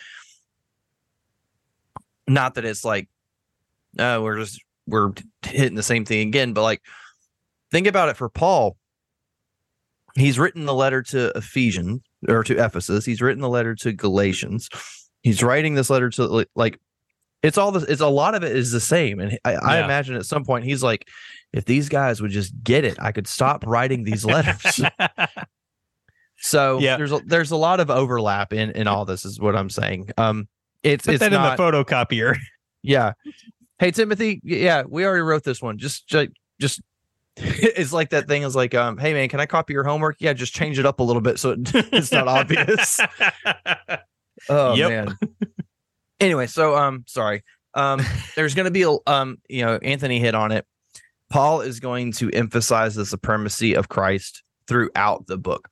[2.29, 3.09] not that it's like
[3.99, 5.13] uh, we're just we're
[5.45, 6.83] hitting the same thing again, but like
[7.71, 8.77] think about it for Paul.
[10.15, 13.05] He's written the letter to Ephesians or to Ephesus.
[13.07, 14.69] He's written the letter to Galatians.
[15.23, 16.79] He's writing this letter to like
[17.43, 17.83] it's all this.
[17.85, 20.65] It's a lot of it is the same, and I, I imagine at some point
[20.65, 21.09] he's like,
[21.53, 24.81] if these guys would just get it, I could stop writing these letters.
[26.39, 26.97] so Yeah.
[26.97, 30.11] there's a, there's a lot of overlap in in all this, is what I'm saying.
[30.19, 30.49] Um,
[30.83, 32.37] it's Put it's that not in the photocopier.
[32.83, 33.13] yeah.
[33.83, 35.77] Hey Timothy, yeah, we already wrote this one.
[35.77, 36.29] Just just,
[36.61, 36.81] just
[37.37, 40.19] it's like that thing is like, um, hey man, can I copy your homework?
[40.21, 41.59] Yeah, just change it up a little bit so it,
[41.93, 43.01] it's not obvious.
[44.49, 44.89] Oh Yep.
[44.91, 45.19] man.
[46.21, 47.43] anyway, so um, sorry.
[47.75, 48.01] Um,
[48.35, 50.65] there's going to be a um, you know, Anthony hit on it.
[51.31, 55.69] Paul is going to emphasize the supremacy of Christ throughout the book.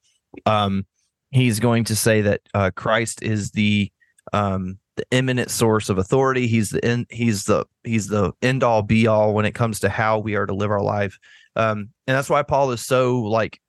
[0.46, 0.86] Um,
[1.30, 3.90] he's going to say that uh, Christ is the
[4.32, 6.46] um the imminent source of authority.
[6.46, 9.88] He's the in, he's the he's the end all be all when it comes to
[9.88, 11.18] how we are to live our life.
[11.56, 13.60] Um, and that's why Paul is so like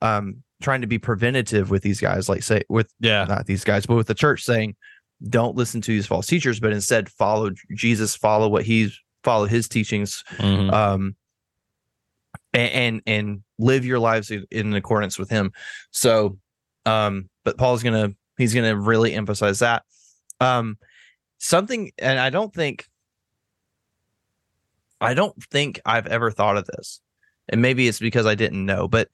[0.00, 3.24] um trying to be preventative with these guys, like say with yeah.
[3.24, 4.76] not these guys, but with the church saying,
[5.28, 9.68] don't listen to these false teachers, but instead follow Jesus, follow what he's follow his
[9.68, 10.72] teachings, Mhm.
[10.72, 11.16] um,
[12.52, 15.52] and and, and live your lives in, in accordance with him.
[15.92, 16.38] So,
[16.86, 19.84] um, but Paul's gonna he's gonna really emphasize that.
[20.42, 20.78] Um,
[21.38, 22.88] something, and I don't think,
[25.00, 27.00] I don't think I've ever thought of this,
[27.48, 29.08] and maybe it's because I didn't know, but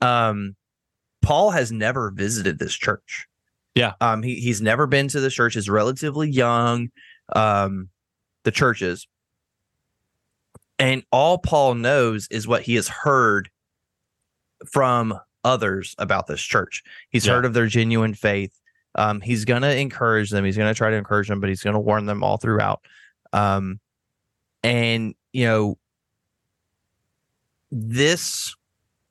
[0.00, 0.54] um,
[1.22, 3.26] Paul has never visited this church.
[3.74, 3.94] Yeah.
[4.00, 5.56] Um, he he's never been to the church.
[5.56, 6.90] Is relatively young.
[7.34, 7.88] Um,
[8.44, 9.08] the churches,
[10.78, 13.48] and all Paul knows is what he has heard
[14.70, 16.82] from others about this church.
[17.10, 17.34] He's Yeah.
[17.34, 18.60] heard of their genuine faith.
[18.94, 20.44] Um, he's gonna encourage them.
[20.44, 22.80] He's gonna try to encourage them, but he's gonna warn them all throughout.
[23.32, 23.80] Um,
[24.62, 25.78] and you know,
[27.70, 28.54] this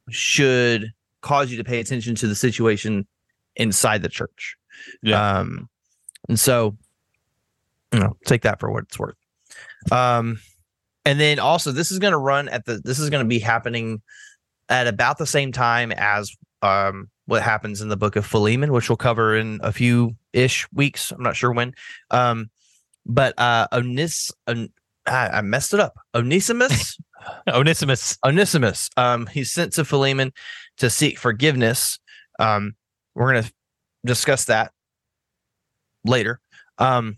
[0.10, 3.08] should cause you to pay attention to the situation
[3.56, 4.56] inside the church.
[5.02, 5.40] Yeah.
[5.40, 5.70] Um,
[6.30, 6.78] and so,
[7.92, 9.16] you know, take that for what it's worth.
[9.92, 10.40] Um,
[11.06, 13.40] and then also this is going to run at the, this is going to be
[13.40, 14.02] happening
[14.70, 18.90] at about the same time as, um, what happens in the book of Philemon, which
[18.90, 21.12] we'll cover in a few ish weeks.
[21.12, 21.74] I'm not sure when.
[22.12, 22.50] Um,
[23.06, 24.70] but, uh, Onis, on,
[25.06, 25.96] I, I messed it up.
[26.16, 26.98] Onesimus,
[27.48, 28.18] Onesimus.
[28.26, 28.90] Onesimus.
[28.98, 30.34] Um, he's sent to Philemon
[30.78, 32.00] to seek forgiveness.
[32.40, 32.76] Um,
[33.16, 33.54] we're going to
[34.06, 34.72] discuss that
[36.06, 36.40] later.
[36.78, 37.18] Um,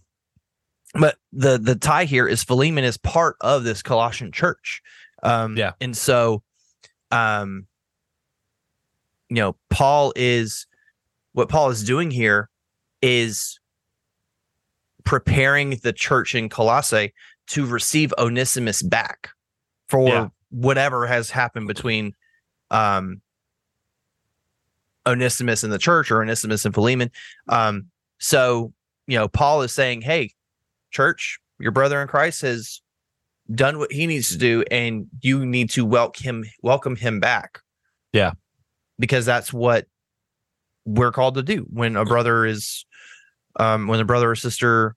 [0.93, 4.81] but the the tie here is Philemon is part of this Colossian church.
[5.23, 5.73] Um, Yeah.
[5.81, 6.41] and so,
[7.11, 7.67] um,
[9.29, 10.67] you know, Paul is
[11.33, 12.49] what Paul is doing here
[13.01, 13.59] is
[15.03, 17.13] preparing the church in Colossae
[17.47, 19.29] to receive Onesimus back
[19.87, 20.27] for Yeah.
[20.49, 22.13] whatever has happened between
[22.71, 23.21] um
[25.05, 27.11] Onesimus in the church or Onesimus and Philemon.
[27.47, 28.73] Um, so
[29.07, 30.33] you know, Paul is saying, Hey,
[30.89, 32.81] church, your brother in Christ has
[33.53, 37.59] done what he needs to do, and you need to welcome him welcome him back.
[38.13, 38.31] Yeah.
[38.97, 39.87] Because that's what
[40.85, 41.65] we're called to do.
[41.69, 42.85] When a brother is
[43.59, 44.95] um when a brother or sister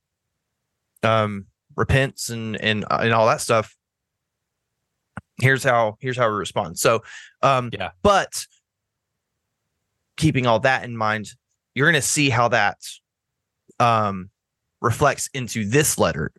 [1.02, 3.76] um repents and and and all that stuff
[5.40, 6.78] here's how here's how we respond.
[6.78, 7.02] So
[7.42, 7.90] um Yeah.
[8.02, 8.44] but
[10.16, 11.28] keeping all that in mind
[11.74, 12.78] you're going to see how that
[13.78, 14.30] um
[14.80, 16.32] reflects into this letter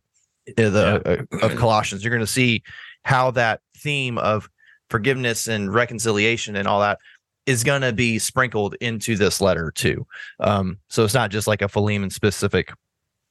[0.58, 2.04] uh, the uh, of colossians.
[2.04, 2.63] You're going to see
[3.04, 4.50] how that theme of
[4.89, 7.00] forgiveness and reconciliation and all that
[7.49, 10.05] is going to be sprinkled into this letter too
[10.39, 12.71] um so it's not just like a philemon specific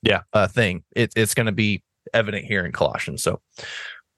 [0.02, 0.22] Yeah.
[0.32, 3.40] uh thing it, it's going to be evident here in colossians so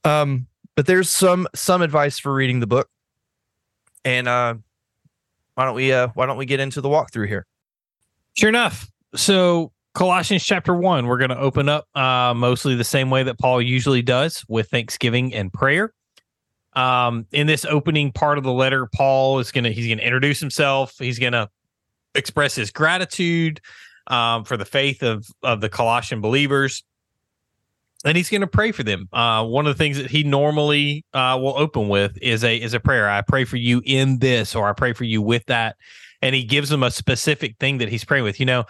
[0.04, 2.88] um but there's some some advice for reading the book
[4.04, 4.54] and uh
[5.54, 7.46] why don't we uh why don't we get into the walkthrough here
[8.36, 8.88] Sure enough.
[9.16, 13.38] So Colossians chapter one, we're going to open up uh, mostly the same way that
[13.38, 15.92] Paul usually does with thanksgiving and prayer.
[16.74, 20.94] Um, in this opening part of the letter, Paul is to he's to introduce himself.
[20.98, 21.48] He's to
[22.14, 23.60] express his gratitude
[24.06, 26.84] um, for the faith of of the Colossian believers,
[28.04, 29.08] and he's going to pray for them.
[29.12, 32.74] Uh, one of the things that he normally uh, will open with is a is
[32.74, 33.08] a prayer.
[33.08, 35.76] I pray for you in this, or I pray for you with that
[36.22, 38.40] and he gives them a specific thing that he's praying with.
[38.40, 38.64] You know,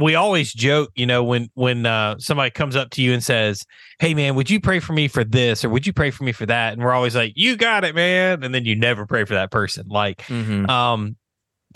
[0.00, 3.64] we always joke, you know, when when uh, somebody comes up to you and says,
[3.98, 6.32] "Hey, man, would you pray for me for this, or would you pray for me
[6.32, 9.24] for that?" And we're always like, "You got it, man," and then you never pray
[9.24, 9.86] for that person.
[9.88, 10.28] Like,
[10.70, 11.16] um,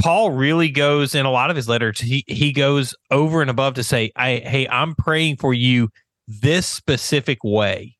[0.01, 2.01] Paul really goes in a lot of his letters.
[2.01, 5.89] He he goes over and above to say, "I hey, I'm praying for you
[6.27, 7.97] this specific way."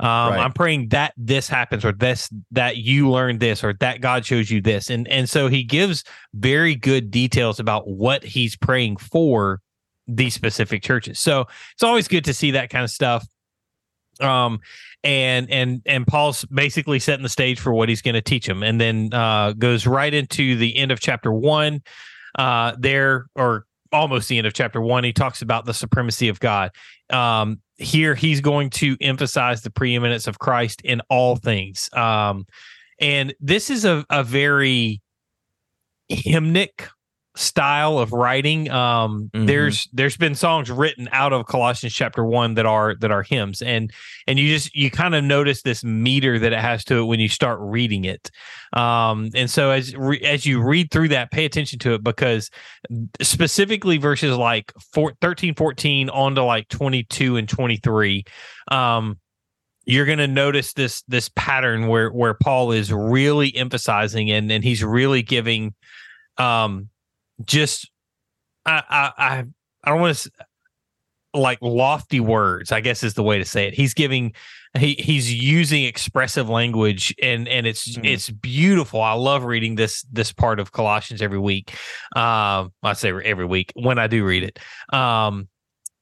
[0.00, 0.40] Um, Right.
[0.40, 4.50] I'm praying that this happens or this that you learn this or that God shows
[4.50, 4.90] you this.
[4.90, 6.04] And and so he gives
[6.34, 9.60] very good details about what he's praying for
[10.06, 11.20] these specific churches.
[11.20, 13.26] So it's always good to see that kind of stuff.
[14.20, 14.60] Um
[15.02, 18.62] and and and Paul's basically setting the stage for what he's going to teach them
[18.62, 21.82] and then uh goes right into the end of chapter 1
[22.36, 26.40] uh there or almost the end of chapter 1 he talks about the supremacy of
[26.40, 26.70] God.
[27.10, 31.88] Um here he's going to emphasize the preeminence of Christ in all things.
[31.92, 32.46] Um
[33.00, 35.00] and this is a a very
[36.10, 36.88] hymnic
[37.36, 39.46] style of writing um Mhm.
[39.48, 43.60] there's there's been songs written out of colossians chapter 1 that are that are hymns
[43.60, 43.92] and
[44.28, 47.18] and you just you kind of notice this meter that it has to it when
[47.18, 48.30] you start reading it
[48.74, 52.50] um and so as re, as you read through that pay attention to it because
[53.20, 58.24] specifically verses like four, 13 14 on to like 22 and 23
[58.70, 59.18] um
[59.86, 64.62] you're going to notice this this pattern where where Paul is really emphasizing and and
[64.64, 65.74] he's really giving
[66.38, 66.88] um
[67.44, 67.90] just
[68.66, 69.44] I I I,
[69.84, 70.30] I don't want to
[71.34, 73.74] like lofty words I guess is the way to say it.
[73.74, 74.32] He's giving
[74.78, 78.06] he he's using expressive language and and it's Mhm.
[78.06, 79.02] it's beautiful.
[79.02, 81.74] I love reading this this part of Colossians every week.
[82.14, 84.58] Um I say every week when I do read it.
[84.96, 85.48] Um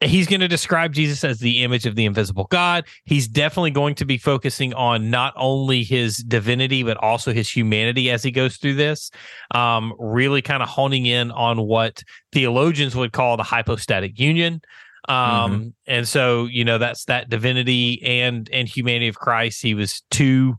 [0.02, 2.84] he's going to describe Jesus as the image of the invisible God.
[3.04, 8.10] He's definitely going to be focusing on not only his divinity, but also his humanity
[8.10, 9.10] as he goes through this.
[9.54, 14.60] Um, really kind of honing in on what theologians would call the hypostatic union.
[15.08, 19.62] Um, and so, you know, that's that divinity and and humanity of Christ.
[19.62, 20.56] He was two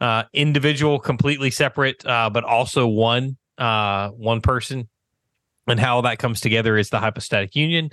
[0.00, 4.88] uh individual, completely separate, uh, but also one uh one person
[5.66, 7.90] and how that comes together is the hypostatic union.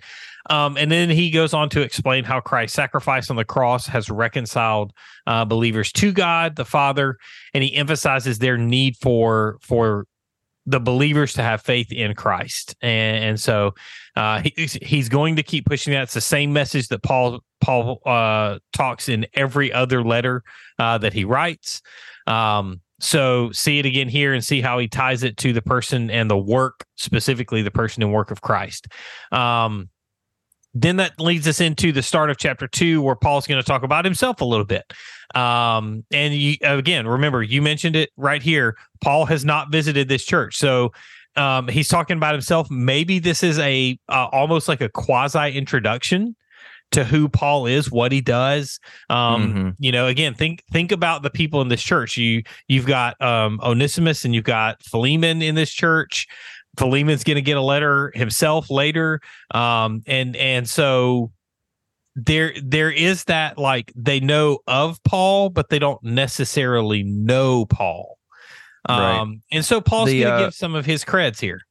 [0.49, 4.09] Um, and then he goes on to explain how Christ's sacrifice on the cross has
[4.09, 4.91] reconciled
[5.25, 7.17] uh, believers to God the Father,
[7.53, 10.05] and he emphasizes their need for for
[10.65, 12.75] the believers to have faith in Christ.
[12.81, 13.75] And, and so
[14.15, 16.03] uh, he, he's going to keep pushing that.
[16.03, 20.43] It's the same message that Paul Paul uh, talks in every other letter
[20.79, 21.81] uh, that he writes.
[22.27, 26.09] Um, so see it again here and see how he ties it to the person
[26.09, 28.87] and the work, specifically the person and work of Christ.
[29.31, 29.89] Um,
[30.73, 33.83] then that leads us into the start of chapter two, where Paul's going to talk
[33.83, 34.91] about himself a little bit.
[35.35, 38.77] Um, and you, again, remember, you mentioned it right here.
[39.03, 40.93] Paul has not visited this church, so
[41.35, 42.71] um, he's talking about himself.
[42.71, 46.35] Maybe this is a uh, almost like a quasi introduction
[46.93, 48.79] to who Paul is, what he does.
[49.09, 49.75] Um, Mhm.
[49.79, 52.17] You know, again, think think about the people in this church.
[52.17, 56.27] You you've got um, Onesimus and you've got Philemon in this church.
[56.77, 59.19] Philemon's going to get a letter himself later,
[59.53, 61.31] um, and and so
[62.15, 68.17] there there is that like they know of Paul, but they don't necessarily know Paul.
[68.87, 69.19] Right.
[69.19, 71.61] Um, and so Paul's going to uh, give some of his creds here.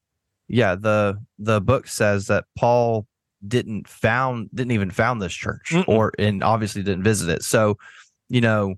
[0.48, 3.06] Yeah, the the book says that Paul
[3.46, 5.88] didn't found didn't even found this church Mm-mm.
[5.88, 7.42] or and obviously didn't visit it.
[7.42, 7.78] So,
[8.28, 8.74] you know,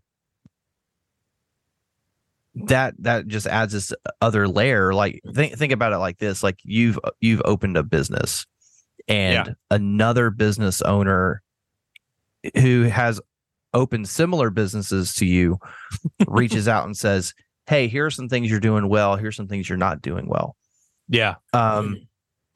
[2.55, 4.95] that that just adds this other layer.
[4.95, 8.47] Like think think about it like this: like you've you've opened a business,
[9.09, 11.43] and another business owner
[12.59, 13.21] who has
[13.73, 15.59] opened similar businesses to you
[16.29, 17.35] reaches out and says,
[17.67, 19.17] "Hey, here are some things you're doing well.
[19.17, 20.57] Here's some things you're not doing well."
[21.09, 22.07] Yeah, Um,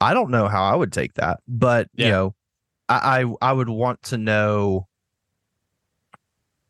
[0.01, 2.05] I don't know how I would take that, but Yeah.
[2.05, 2.35] you know,
[2.87, 4.87] I, I I would want to know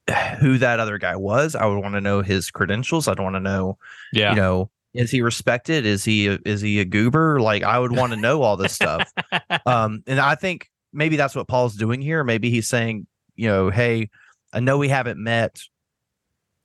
[0.39, 1.55] who that other guy was.
[1.55, 3.07] I would want to know his credentials.
[3.07, 3.77] I'd want to know,
[4.11, 5.85] yeah, you know, is he respected?
[5.85, 7.39] Is he a, is he a goober?
[7.39, 9.11] Like I would want to know all this stuff.
[9.65, 12.23] Um, and I think maybe that's what Paul's doing here.
[12.23, 14.09] Maybe he's saying, you know, hey,
[14.53, 15.59] I know we haven't met,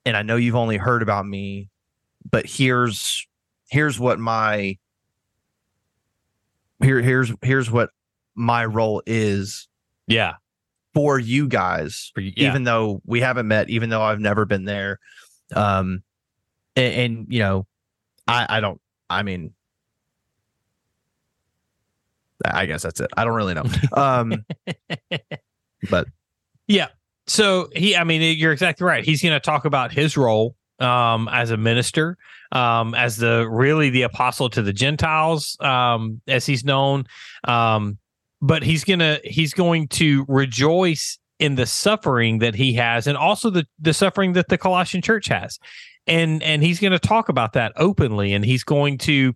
[0.06, 1.68] and I know you've only heard about me,
[2.30, 3.26] but here's
[3.68, 4.78] here's what my
[6.82, 7.90] here here's here's what
[8.34, 9.68] my role is
[10.06, 10.34] yeah,
[10.92, 12.48] for you guys For you- yeah.
[12.50, 14.98] even though we haven't met even though i've never been there
[15.54, 16.02] um
[16.76, 17.66] and, and you know
[18.26, 19.54] i i don't i mean
[22.44, 24.44] i guess that's it i don't really know um
[25.90, 26.06] but
[26.66, 26.88] Yeah.
[27.26, 29.02] So he, I mean, you're exactly right.
[29.02, 32.18] He's going to talk about his role um, as a minister,
[32.54, 37.04] um, as the really the apostle to the Gentiles, um, as he's known.
[37.44, 37.98] Um,
[38.40, 43.50] but he's gonna he's going to rejoice in the suffering that he has, and also
[43.50, 45.58] the the suffering that the Colossian church has,
[46.06, 49.34] and and he's going to talk about that openly, and he's going to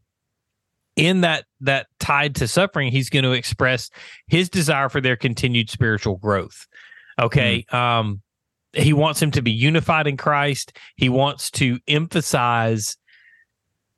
[0.98, 3.88] in that that tied to suffering, he's going to express
[4.26, 6.66] his desire for their continued spiritual growth.
[7.20, 7.64] Okay.
[7.70, 8.20] Um,
[8.74, 10.76] he wants him to be unified in Christ.
[10.96, 12.97] He wants to emphasize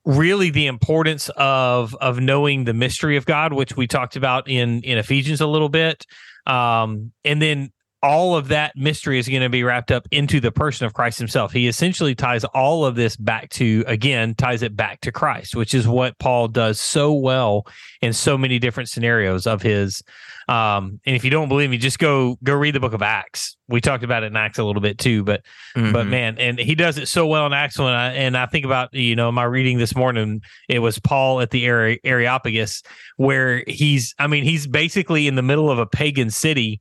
[0.04, 4.82] really the importance of of knowing the mystery of God, which we talked about in
[4.82, 6.06] in Ephesians a little bit.
[6.46, 7.70] Um, and then
[8.02, 11.18] all of that mystery is going to be wrapped up into the person of Christ
[11.18, 11.52] himself.
[11.52, 15.74] He essentially ties all of this back to, again, ties it back to Christ, which
[15.74, 17.66] is what Paul does so well
[18.00, 20.02] in so many different scenarios of his.
[20.48, 23.56] Um, and if you don't believe me, just go go read the book of Acts.
[23.68, 25.44] We talked about it in Acts a little bit too, but
[25.76, 25.92] mm-hmm.
[25.92, 27.78] but man, and he does it so well in Acts.
[27.78, 31.40] When I, and I think about you know my reading this morning, it was Paul
[31.40, 32.82] at the Areopagus,
[33.16, 36.80] where he's, I mean, he's basically in the middle of a pagan city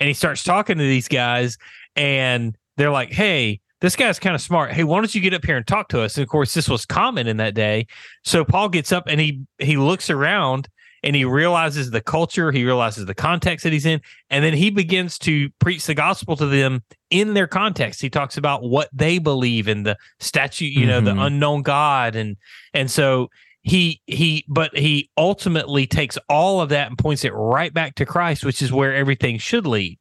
[0.00, 1.58] and he starts talking to these guys
[1.94, 4.72] and they're like hey this guy's kind of smart.
[4.72, 6.16] Hey why don't you get up here and talk to us?
[6.16, 7.86] And of course this was common in that day.
[8.24, 10.68] So paul gets up and he he looks around
[11.02, 14.70] and he realizes the culture he realizes the context that he's in and then he
[14.70, 18.00] begins to preach the gospel to them in their context.
[18.00, 21.18] He talks about what they believe in the statue, you know mm-hmm.
[21.18, 22.36] the unknown god and
[22.72, 23.28] and so
[23.66, 28.06] he he but he ultimately takes all of that and points it right back to
[28.06, 29.98] Christ, which is where everything should lead.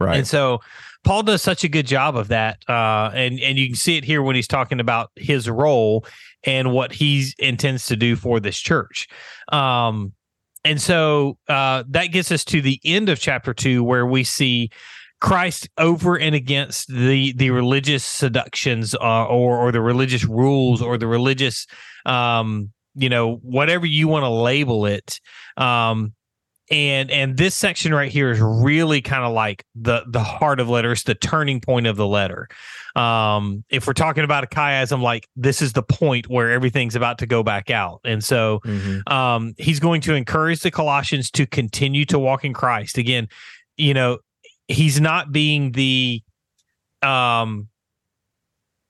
[0.00, 0.18] Right.
[0.18, 0.60] And so
[1.02, 2.58] Paul does such a good job of that.
[2.68, 6.06] Uh, and and you can see it here when he's talking about his role
[6.44, 9.08] and what he intends to do for this church.
[9.48, 10.12] Um,
[10.64, 14.70] and so uh, that gets us to the end of chapter two, where we see
[15.20, 20.98] Christ over and against the the religious seductions uh, or or the religious rules or
[20.98, 21.66] the religious
[22.04, 25.20] um, you know whatever you want to label it
[25.56, 26.12] um
[26.70, 30.68] and and this section right here is really kind of like the the heart of
[30.68, 32.48] letters the turning point of the letter.
[32.96, 37.18] Um if we're talking about a chiasm like this is the point where everything's about
[37.18, 38.00] to go back out.
[38.04, 39.12] And so mm-hmm.
[39.12, 42.98] um he's going to encourage the colossians to continue to walk in christ.
[42.98, 43.28] Again
[43.76, 44.18] you know
[44.66, 46.20] he's not being the
[47.02, 47.68] um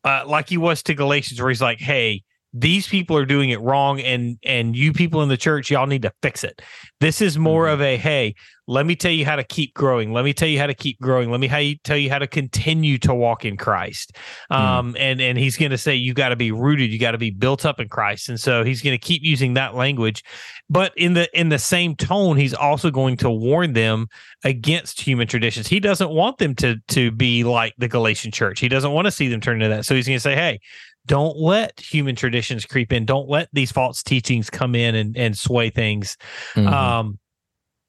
[0.03, 2.23] uh, like he was to galatians where he's like hey
[2.59, 6.03] these people are doing it wrong and and you people in the church y'all need
[6.03, 6.63] to fix it
[7.01, 7.75] this is more mm-hmm.
[7.75, 8.35] of a hey
[8.69, 10.13] let me tell you how to keep growing.
[10.13, 11.31] Let me tell you how to keep growing.
[11.31, 14.17] Let me how you, tell you how to continue to walk in christ.
[14.51, 14.57] Mm.
[14.57, 16.93] um and and he's going to say you got to be rooted.
[16.93, 18.29] You got to be built up in christ.
[18.29, 20.25] And so he's going to keep using that language.
[20.69, 24.09] But in the in the same tone he's also going to warn them
[24.45, 25.69] against human traditions.
[25.69, 28.59] He doesn't want them to to be like the galatian church.
[28.59, 29.85] He doesn't want to see them turn into that.
[29.85, 30.61] So he's going to say hey
[31.07, 33.05] don't let human traditions creep in.
[33.05, 36.17] Don't let these false teachings come in and, and sway things.
[36.55, 36.67] Mm-hmm.
[36.67, 37.19] Um,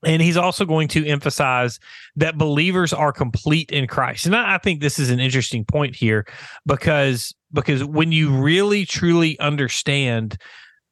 [0.06, 1.80] and he's also going to emphasize
[2.16, 4.26] that believers are complete in Christ.
[4.26, 6.26] And I, I think this is an interesting point here
[6.66, 10.38] because because when you really truly understand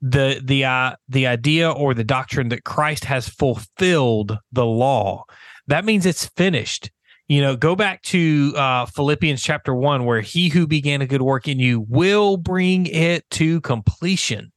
[0.02, 5.26] the the uh, the idea or the doctrine that Christ has fulfilled the law,
[5.68, 6.92] that means it's finished
[7.28, 11.22] you know go back to uh, philippians chapter 1 where he who began a good
[11.22, 14.52] work in you will bring it to completion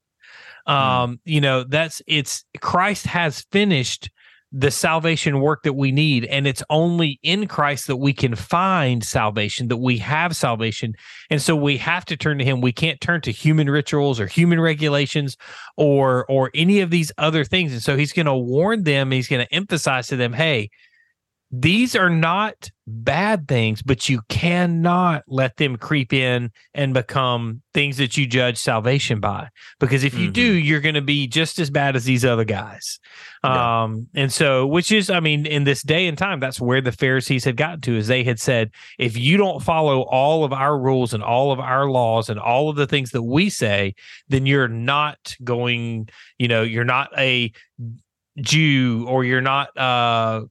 [0.67, 0.73] hmm.
[0.73, 1.19] um mm.
[1.25, 4.11] you know that's it's christ has finished
[4.51, 6.25] the salvation work that we need.
[6.25, 10.95] And it's only in christ that we can find salvation that we have salvation.
[11.31, 12.61] And so we have to turn to him.
[12.61, 15.37] We can't turn to human rituals or human regulations
[15.77, 17.73] or or any of these other things.
[17.73, 19.11] And so he's going to warn them.
[19.11, 20.71] He's going to emphasize to them hey
[21.51, 27.97] these are not bad things, but you cannot let them creep in and become things
[27.97, 29.49] that you judge salvation by.
[29.81, 30.33] Because if you mm-hmm.
[30.33, 33.01] do, you're going to be just as bad as these other guys.
[33.43, 33.83] Yeah.
[33.83, 36.93] Um, and so, which is, I mean, in this day and time, that's where the
[36.93, 40.79] Pharisees had gotten to, is they had said, if you don't follow all of our
[40.79, 43.95] rules and all of our laws and all of the things that we say,
[44.29, 47.53] then you're not going, you know, you're not a
[48.41, 50.43] Jew or you're not uh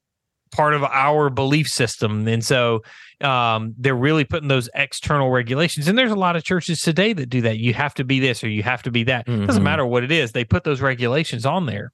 [0.52, 2.28] part of our belief system.
[2.28, 2.84] And so
[3.22, 5.88] um, they're really putting those external regulations.
[5.88, 7.58] And there's a lot of churches today that do that.
[7.58, 9.26] You have to be this or you have to be that.
[9.26, 9.46] Mm-hmm.
[9.46, 11.92] Doesn't matter what it is, they put those regulations on there.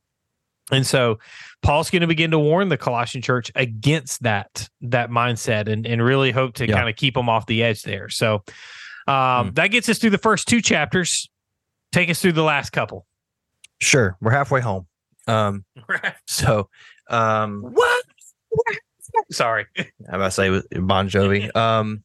[0.71, 1.19] And so
[1.61, 6.01] Paul's going to begin to warn the Colossian church against that that mindset and, and
[6.01, 6.75] really hope to yeah.
[6.75, 8.09] kind of keep them off the edge there.
[8.09, 8.43] So
[9.07, 9.55] um, mm.
[9.55, 11.29] that gets us through the first two chapters.
[11.91, 13.05] Take us through the last couple.
[13.81, 14.17] Sure.
[14.21, 14.87] We're halfway home.
[15.27, 15.65] Um,
[16.27, 16.69] so
[17.09, 18.02] um, what?
[19.31, 19.65] Sorry.
[19.77, 21.49] I'm about to say with Bon Jovi.
[21.55, 22.03] Um,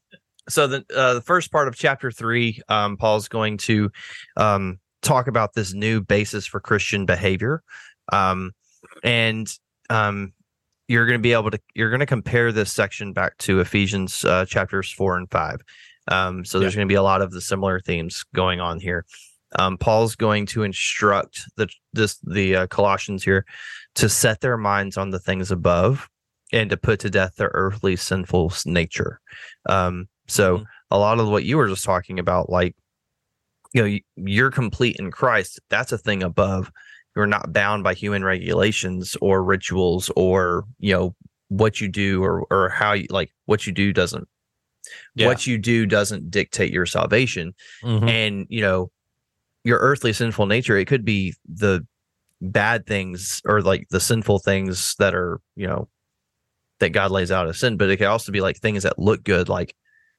[0.49, 3.91] so the uh, the first part of chapter three, um, Paul's going to
[4.37, 7.63] um, talk about this new basis for Christian behavior,
[8.13, 8.53] um,
[9.05, 9.47] and
[9.91, 10.33] um,
[10.87, 14.25] you're going to be able to you're going to compare this section back to Ephesians
[14.25, 15.61] uh, chapters four and five.
[16.11, 16.79] Um, so there's yeah.
[16.79, 19.05] going to be a lot of the similar themes going on here.
[19.59, 23.45] Um, Paul's going to instruct the this the uh, Colossians here
[23.97, 26.09] to set their minds on the things above
[26.53, 29.21] and to put to death their earthly sinful nature.
[29.69, 30.65] Um, so Mhm.
[30.91, 32.75] a lot of what you were just talking about, like
[33.75, 35.61] you know, you're complete in Christ.
[35.69, 36.73] That's a thing above.
[37.15, 41.15] You're not bound by human regulations or rituals or you know
[41.49, 44.27] what you do or or how you like what you do doesn't
[45.15, 45.27] Yeah.
[45.27, 48.09] what you do doesn't dictate your salvation Mhm.
[48.09, 48.91] and you know
[49.65, 51.87] your earthly sinful nature it could be the
[52.41, 55.89] bad things or like the sinful things that are you know
[56.81, 59.23] that god lays out as sin but it could also be like things that look
[59.25, 59.75] good like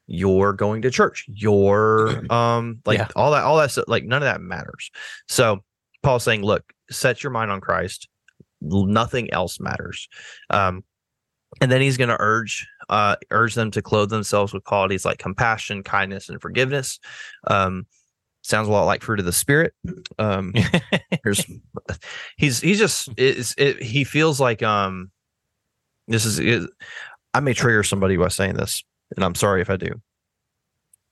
[0.08, 3.08] you're going to church you're um like Yeah.
[3.16, 4.90] all that all that stuff like none of that matters.
[5.28, 5.64] So
[6.02, 8.08] paul's saying look set your mind on christ.
[8.62, 10.08] Nothing else matters.
[10.50, 10.84] Um
[11.62, 15.20] and then he's going to urge uh urge them to clothe themselves with qualities like
[15.20, 17.00] compassion kindness and forgiveness.
[17.48, 17.86] Um
[18.42, 19.74] sounds a lot like fruit of the spirit.
[20.18, 20.54] Um
[21.24, 21.46] there's
[22.38, 25.12] he's he's just it's it he feels like um
[26.10, 26.70] this is it,
[27.34, 28.84] i may trigger somebody by saying this
[29.16, 30.02] and i'm sorry if i do.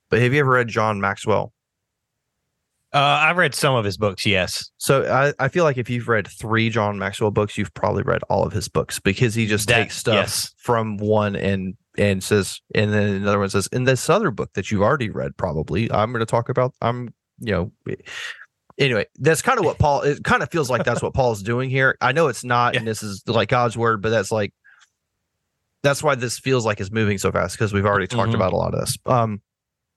[0.10, 1.54] But have you ever read john maxwell?
[2.94, 4.26] Uh, I read some of his books.
[4.26, 8.04] Yes, so I, I feel like if you've read three john maxwell books you've probably
[8.04, 10.54] read all of his books because he just That- takes stuff yes.
[10.58, 14.72] from one and and says and then another one says in this other book that
[14.72, 17.72] you've already read probably i'm going to talk about i'm you know
[18.78, 21.70] anyway that's kind of what paul it kind of feels like that's what paul's doing
[21.70, 21.98] here.
[22.00, 24.54] I know it's not and this is like god's word but that's like
[25.88, 28.36] that's why this feels like it's moving so fast because we've already talked Mhm.
[28.36, 29.42] about a lot of this um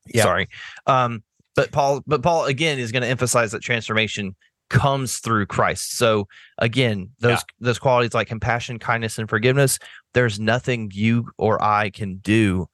[0.06, 0.22] Yeah.
[0.22, 0.48] sorry
[0.86, 1.22] um
[1.56, 4.36] but paul but paul again is going to emphasize that transformation
[4.68, 6.28] comes through christ so
[6.58, 7.42] again those Yeah.
[7.58, 9.78] those qualities like compassion kindness and forgiveness
[10.14, 12.68] there's nothing you or i can do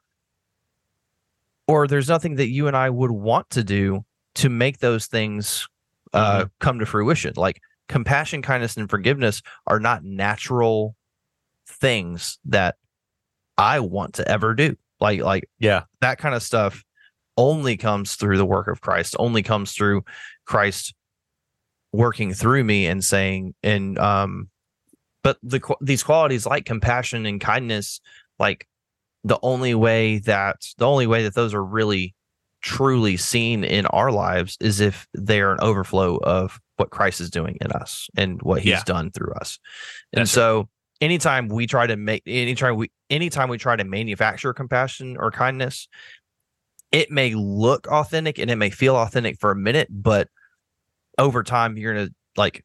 [1.67, 4.05] or there's nothing that you and i would want to do
[4.35, 5.67] to make those things
[6.13, 10.95] uh come to fruition like compassion kindness and forgiveness are not natural
[11.67, 12.77] things that
[13.59, 16.83] i want to ever do like like yeah, that kind of stuff
[17.37, 20.03] only comes through the work of Christ, only comes through
[20.47, 20.95] Christ
[21.93, 24.49] working through me and saying, and, um,
[25.23, 28.01] but the, qu- these qualities like compassion and kindness,
[28.39, 28.67] like
[29.25, 32.15] the only way that, the only way that those are really
[32.63, 37.59] truly seen in our lives is if they're an overflow of what Christ is doing
[37.61, 38.83] in us and what he's Yeah.
[38.87, 39.59] done through us.
[40.15, 40.69] And That's so
[41.01, 45.89] anytime we try to make anytime we anytime we try to manufacture compassion or kindness,
[46.93, 50.29] it may look authentic and it may feel authentic for a minute, but
[51.19, 52.65] over time you're gonna like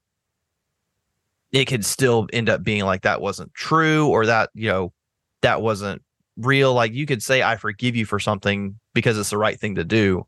[1.52, 4.94] it could still end up being like that wasn't true or that you know
[5.42, 6.02] that wasn't
[6.38, 6.74] real.
[6.74, 9.84] Like you could say i forgive you for something because it's the right thing to
[9.84, 10.26] do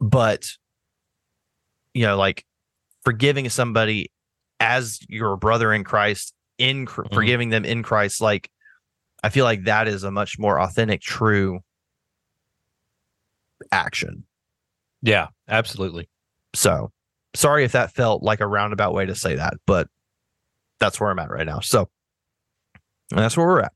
[0.00, 0.52] but
[1.94, 2.44] you know like
[3.04, 4.10] forgiving somebody
[4.60, 7.12] as your brother in christ in Mhm.
[7.14, 8.50] forgiving them in christ like
[9.22, 11.60] i feel like that is a much more authentic true
[13.72, 14.24] action
[15.02, 16.08] yeah, absolutely.
[16.54, 16.90] so
[17.34, 19.88] sorry if that felt like a roundabout way to say that, but
[20.80, 21.60] that's where I'm at right now.
[21.60, 21.88] So
[23.10, 23.72] that's where we're at.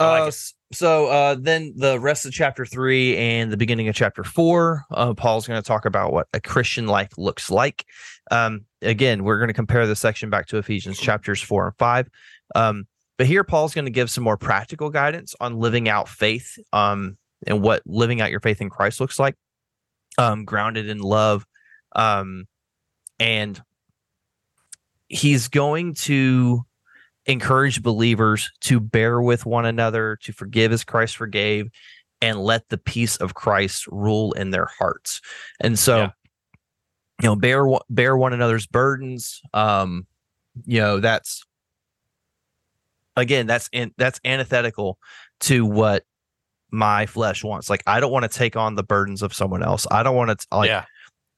[0.00, 0.30] Like Uh,
[0.72, 5.14] So uh, then the rest of chapter three and the beginning of chapter four, uh,
[5.14, 7.84] Paul's going to talk about what a Christian life looks like.
[8.30, 12.08] Um, again, we're going to compare this section back to Ephesians chapters four and five.
[12.54, 12.86] Um,
[13.18, 17.18] but here, Paul's going to give some more practical guidance on living out faith um,
[17.46, 19.34] and what living out your faith in Christ looks like,
[20.18, 21.44] um, grounded in love.
[21.96, 22.46] Um,
[23.18, 23.60] and
[25.08, 26.64] he's going to
[27.30, 31.68] encourage believers to bear with one another, to forgive as Christ forgave,
[32.20, 35.20] and let the peace of Christ rule in their hearts.
[35.60, 36.10] And so, Yeah.
[37.22, 39.40] you know, bear one- bear one another's burdens.
[39.54, 40.06] Um,
[40.64, 41.44] you know, that's
[43.16, 44.98] again, that's in, that's antithetical
[45.40, 46.04] to what
[46.70, 47.68] my flesh wants.
[47.68, 49.86] Like, I don't want to take on the burdens of someone else.
[49.90, 50.84] I don't want to like yeah,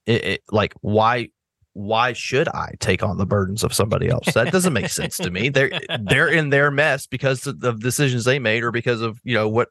[0.06, 1.30] it, it like why
[1.74, 4.32] why should I take on the burdens of somebody else?
[4.34, 5.48] That doesn't make sense to me.
[5.48, 5.70] They're
[6.00, 9.48] they're in their mess because of the decisions they made or because of you know
[9.48, 9.68] what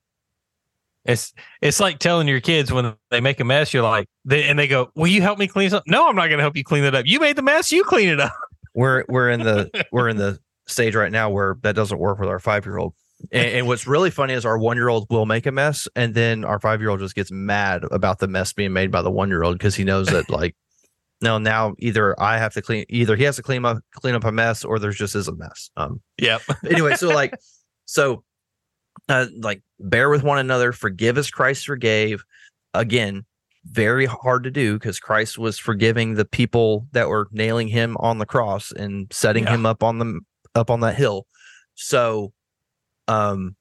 [1.05, 4.57] it's it's like telling your kids when they make a mess, you're like, they, and
[4.57, 6.63] they go, "Will you help me clean up?" No, I'm not going to help you
[6.63, 7.05] clean it up.
[7.07, 8.33] You made the mess, you clean it up.
[8.73, 12.29] we're we're in the we're in the stage right now where that doesn't work with
[12.29, 12.93] our five year old.
[13.31, 16.13] And, and what's really funny is our one year old will make a mess, and
[16.13, 19.11] then our five year old just gets mad about the mess being made by the
[19.11, 20.55] one year old because he knows that like
[21.21, 24.23] no now either I have to clean either he has to clean up clean up
[24.23, 25.69] a mess or there's just is a mess.
[25.77, 26.41] Um, Yep.
[26.69, 27.33] anyway, so like,
[27.85, 28.23] so
[29.09, 32.23] uh, like bear with one another, forgive as Christ forgave.
[32.73, 33.25] Again,
[33.65, 38.17] very hard to do because Christ was forgiving the people that were nailing him on
[38.17, 39.55] the cross and setting Yeah.
[39.55, 40.19] him up on the
[40.55, 41.27] up on that hill.
[41.75, 42.33] So
[43.07, 43.55] um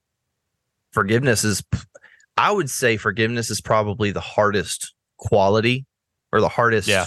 [0.93, 1.63] forgiveness is
[2.37, 5.85] i would say forgiveness is probably the hardest quality
[6.31, 7.05] or the hardest Yeah.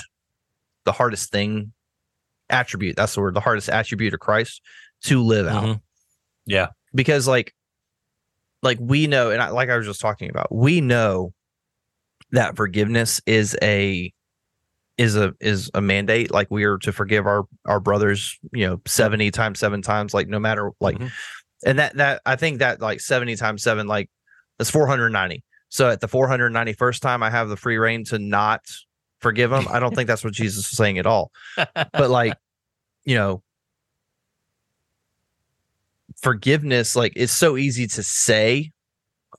[0.85, 1.73] The hardest thing
[2.51, 4.61] attribute that's the word the hardest attribute of christ
[5.03, 5.81] to live out Mhm.
[6.47, 6.69] Yeah.
[6.95, 7.55] because like
[8.63, 11.33] like we know and I, like i was just talking about we know
[12.33, 14.13] that forgiveness is a
[14.99, 18.81] is a is a mandate like we are to forgive our our brothers you know
[18.87, 21.11] 70 times 7 times like no matter like Mhm.
[21.67, 24.11] and that that i think that like 70 times 7 like
[24.59, 28.61] that's 490 so at the 491st time i have the free reign to not
[29.25, 31.33] forgive them i don't think that's what jesus is saying at all.
[31.75, 32.37] But like
[33.05, 33.43] you know
[36.21, 38.71] forgiveness like it's so easy to say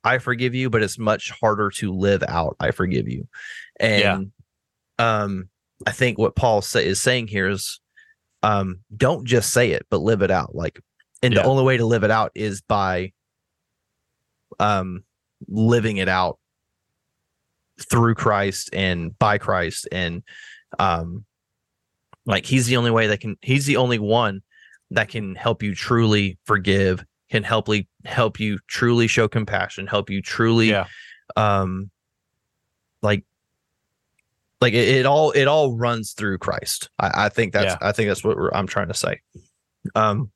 [0.04, 3.28] i forgive you but it's much harder to live out i forgive you.
[3.80, 4.32] And
[4.98, 5.50] um
[5.86, 7.80] i think what paul say, is saying here is
[8.42, 10.56] um don't just say it but live it out.
[10.56, 10.82] Like
[11.22, 11.44] and Yeah.
[11.44, 13.14] the only way to live it out is by
[14.60, 15.04] um
[15.48, 16.40] living it out
[17.80, 20.24] through christ and by christ and
[20.80, 21.26] um
[22.26, 24.42] like he's the only way that can he's the only one
[24.92, 30.10] that can help you truly forgive can help you help you truly show compassion help
[30.10, 30.88] you truly Yeah.
[31.36, 31.90] um
[33.02, 33.24] like
[34.62, 37.88] like it, it all it all runs through christ i, I think that's Yeah.
[37.88, 39.22] i think that's what i'm trying to say
[39.96, 40.32] um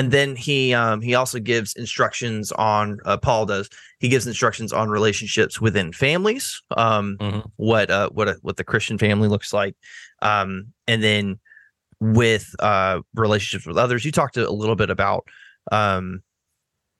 [0.00, 4.72] and then he um he also gives instructions on uh, paul does he gives instructions
[4.72, 7.42] on relationships within families um Mhm.
[7.56, 9.74] what uh what a, what the christian family looks like
[10.22, 11.38] um and then
[12.00, 15.22] with uh relationships with others you talked a little bit about
[15.70, 16.22] um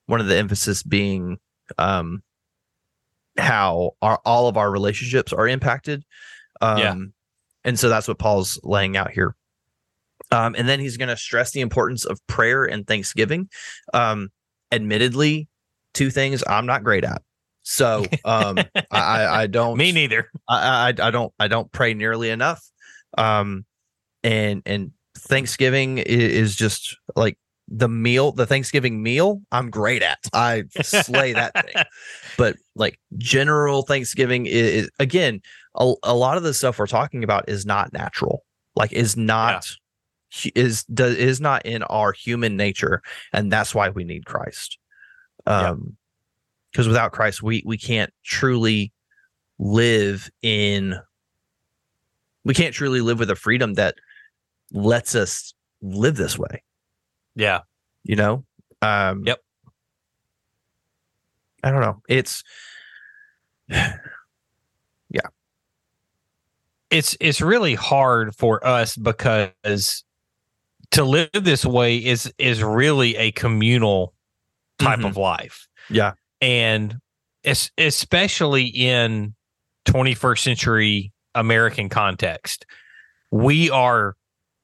[0.06, 1.38] one of the emphasis being
[1.78, 2.22] um
[3.38, 6.04] how our all of our relationships are impacted
[6.60, 6.94] um Yeah.
[7.64, 9.34] and so that's what paul's laying out here
[10.30, 13.48] um and then he's going to stress the importance of prayer and thanksgiving
[13.94, 14.28] um
[14.72, 15.48] admittedly
[15.94, 17.22] two things i'm not great at
[17.62, 18.58] so um
[18.90, 20.30] I, I don't Me neither.
[20.48, 22.62] I, I I don't I don't pray nearly enough.
[23.16, 23.64] Um
[24.22, 27.36] and and Thanksgiving is just like
[27.68, 30.18] the meal, the Thanksgiving meal, I'm great at.
[30.32, 31.84] I slay that thing.
[32.36, 35.42] But like general Thanksgiving is, again,
[35.76, 38.44] a, a lot of the stuff we're talking about is not natural.
[38.74, 39.66] Like is not
[40.54, 43.02] is does is not in our human nature
[43.32, 44.78] and that's why we need Christ.
[45.46, 45.96] Um
[46.72, 48.92] because without Christ we we can't truly
[49.58, 50.98] live in
[52.44, 53.96] we can't truly live with a freedom that
[54.72, 55.52] lets us
[55.82, 56.62] live this way
[57.34, 57.60] Yeah.
[58.04, 58.44] you know
[58.82, 59.38] um Yep.
[61.64, 62.42] i don't know it's
[63.68, 63.92] yeah.
[66.90, 70.04] it's it's really hard for us because
[70.92, 74.12] to live this way is is really a communal
[74.78, 75.06] type Mhm.
[75.08, 76.12] of life Yeah.
[76.40, 76.96] and
[77.44, 79.34] es- especially in
[79.86, 82.66] 21st century american context
[83.30, 84.16] we are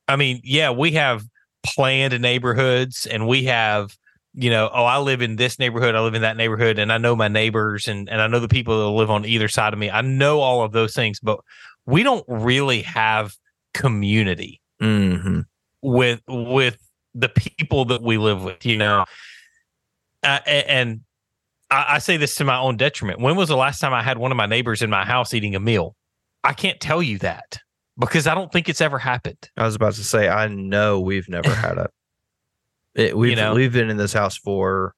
[0.09, 1.25] i mean yeah we have
[1.63, 3.97] planned neighborhoods and we have
[4.35, 6.99] you know oh i live in this neighborhood i live in that neighborhood and i
[6.99, 9.79] know my neighbors and and i know the people that live on either side of
[9.79, 11.39] me i know all of those things but
[11.87, 13.35] we don't really have
[13.75, 15.45] community mhm.
[15.87, 16.77] With with
[17.15, 19.05] the people that we live with you know
[20.25, 21.01] uh, and
[21.71, 24.19] I, I say this to my own detriment when was the last time i had
[24.19, 25.95] one of my neighbors in my house eating a meal
[26.43, 27.59] i can't tell you that
[27.99, 31.29] because i don't think it's ever happened i was about to say i know we've
[31.29, 31.89] never had a
[32.97, 33.55] it, we've know?
[33.55, 34.93] we've been in this house for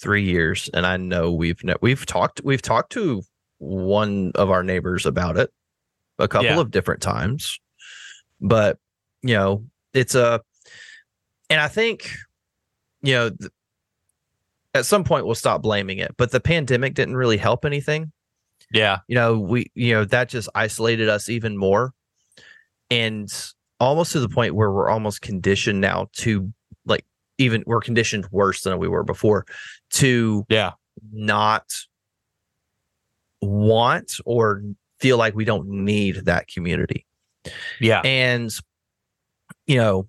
[0.00, 3.22] three years and i know we've ne- we've talked we've talked to
[3.58, 5.50] one of our neighbors about it
[6.20, 6.60] a couple Yeah.
[6.60, 7.58] of different times
[8.40, 8.78] but
[9.22, 9.64] you know
[9.94, 10.40] it's a
[11.50, 12.10] and i think
[13.02, 13.50] you know th-
[14.74, 18.10] at some point we'll stop blaming it but the pandemic didn't really help anything.
[18.72, 18.98] Yeah.
[19.06, 21.92] You know we you know that just isolated us even more.
[22.90, 23.30] And
[23.80, 26.52] almost to the point where we're almost conditioned now to
[26.84, 27.04] like
[27.38, 29.46] even we're conditioned worse than we were before
[29.90, 30.72] to yeah.
[31.12, 31.64] not
[33.40, 34.62] want or
[35.00, 37.06] feel like we don't need that community.
[37.80, 38.00] Yeah.
[38.04, 38.54] And
[39.66, 40.08] you know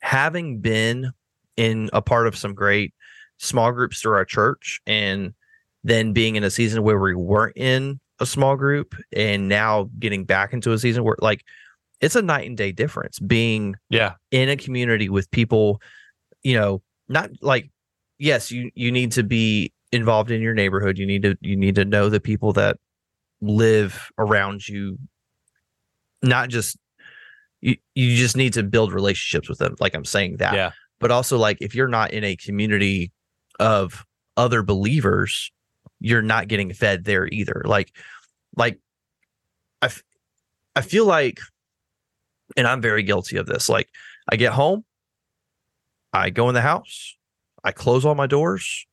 [0.00, 1.12] having been
[1.56, 2.94] in a part of some great
[3.38, 5.34] small groups through our church and
[5.84, 10.24] then being in a season where we weren't in a small group and now getting
[10.24, 11.44] back into a season where like
[12.00, 14.14] it's a night and day difference being yeah.
[14.30, 15.80] in a community with people
[16.42, 17.70] you know not like
[18.18, 20.98] yes you you need to be involved in your neighborhood.
[20.98, 22.78] You need to you need to know the people that
[23.40, 24.98] live around you
[26.22, 26.76] not just
[27.62, 31.10] you you just need to build relationships with them like i'm saying that yeah but
[31.10, 33.10] also like if you're not in a community
[33.58, 34.04] of
[34.36, 35.52] other believers,
[36.00, 37.62] you're not getting fed there either.
[37.64, 37.92] Like,
[38.56, 38.78] like
[39.82, 40.02] I, f-
[40.76, 41.40] I feel like,
[42.56, 43.68] and I'm very guilty of this.
[43.68, 43.88] Like,
[44.30, 44.84] I get home,
[46.12, 47.16] I go in the house,
[47.64, 48.86] I close all my doors,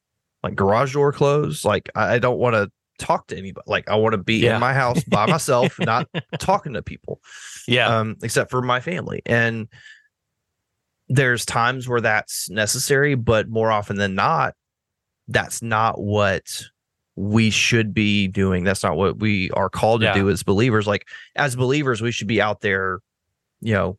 [0.43, 1.65] like garage door closed.
[1.65, 3.63] Like, I, I don't want to talk to anybody.
[3.67, 4.55] Like, I want to be Yeah.
[4.55, 7.21] in my house by myself, not talking to people
[7.67, 7.87] Yeah.
[7.99, 9.21] um, except for my family.
[9.25, 9.67] And
[11.07, 14.53] there's times where that's necessary, but more often than not,
[15.27, 16.43] that's not what
[17.15, 18.63] we should be doing.
[18.63, 20.13] That's not what we are called Yeah.
[20.13, 20.85] to do as believers.
[20.87, 22.99] Like as believers, we should be out there,
[23.61, 23.97] you know,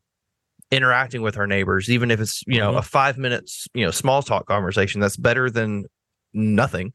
[0.71, 2.79] interacting with our neighbors, even if it's, you know, Mhm.
[2.79, 5.01] a five minutes, you know, small talk conversation.
[5.01, 5.87] That's better than
[6.33, 6.93] nothing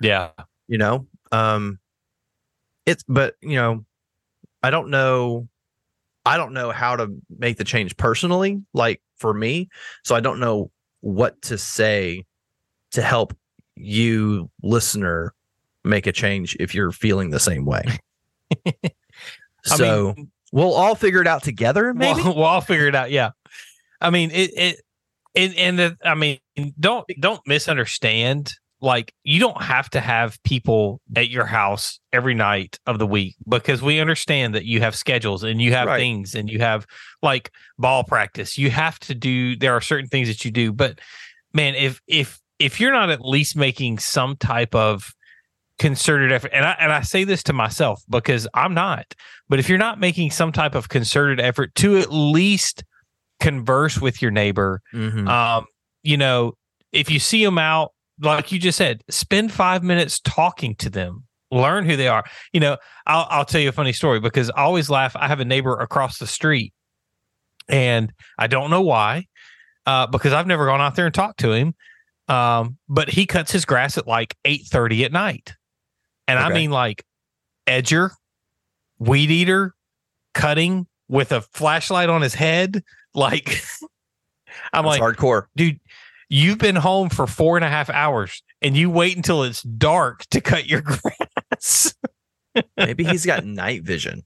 [0.00, 0.30] yeah.
[0.66, 1.06] you know
[1.36, 1.78] um
[2.86, 3.84] it's but you know
[4.62, 5.48] i don't know
[6.24, 7.08] i don't know how to
[7.38, 9.68] make the change personally like for me
[10.04, 10.70] so i don't know
[11.00, 12.24] what to say
[12.92, 13.36] to help
[13.74, 15.34] you listener
[15.84, 17.82] make a change if you're feeling the same way
[19.64, 23.10] so mean, we'll all figure it out together maybe We'll, we'll all figure it out.
[23.10, 23.30] Yeah.
[24.00, 24.80] I mean, it, it,
[25.34, 26.38] and, and the, I mean,
[26.78, 28.54] don't, don't misunderstand.
[28.82, 33.34] Like, you don't have to have people at your house every night of the week
[33.48, 35.98] because we understand that you have schedules and you have Right.
[35.98, 36.86] things and you have
[37.22, 38.58] like ball practice.
[38.58, 40.72] You have to do, there are certain things that you do.
[40.72, 41.00] But
[41.54, 45.14] man, if, if, if you're not at least making some type of
[45.78, 49.14] concerted effort, and I, and I say this to myself because I'm not,
[49.48, 52.84] but if you're not making some type of concerted effort to at least
[53.40, 55.28] converse with your neighbor, Mhm.
[55.28, 55.66] um,
[56.02, 56.54] you know,
[56.92, 61.24] if you see them out, like you just said, spend five minutes talking to them,
[61.50, 62.24] learn who they are.
[62.52, 65.14] You know, I'll, I'll tell you a funny story because I always laugh.
[65.16, 66.72] I have a neighbor across the street,
[67.68, 69.26] and I don't know why,
[69.86, 71.74] uh, because I've never gone out there and talked to him.
[72.28, 75.54] Um, but he cuts his grass at like eight thirty at night,
[76.26, 77.04] and I mean like
[77.66, 78.10] edger,
[78.98, 79.74] weed eater,
[80.34, 82.82] cutting with a flashlight on his head.
[83.14, 83.48] Like,
[84.72, 85.78] I'm That's like, hardcore dude,
[86.28, 90.24] you've been home for four and a half hours and you wait until it's dark
[90.30, 90.82] to cut your
[91.60, 91.94] grass.
[92.76, 94.22] maybe he's got night vision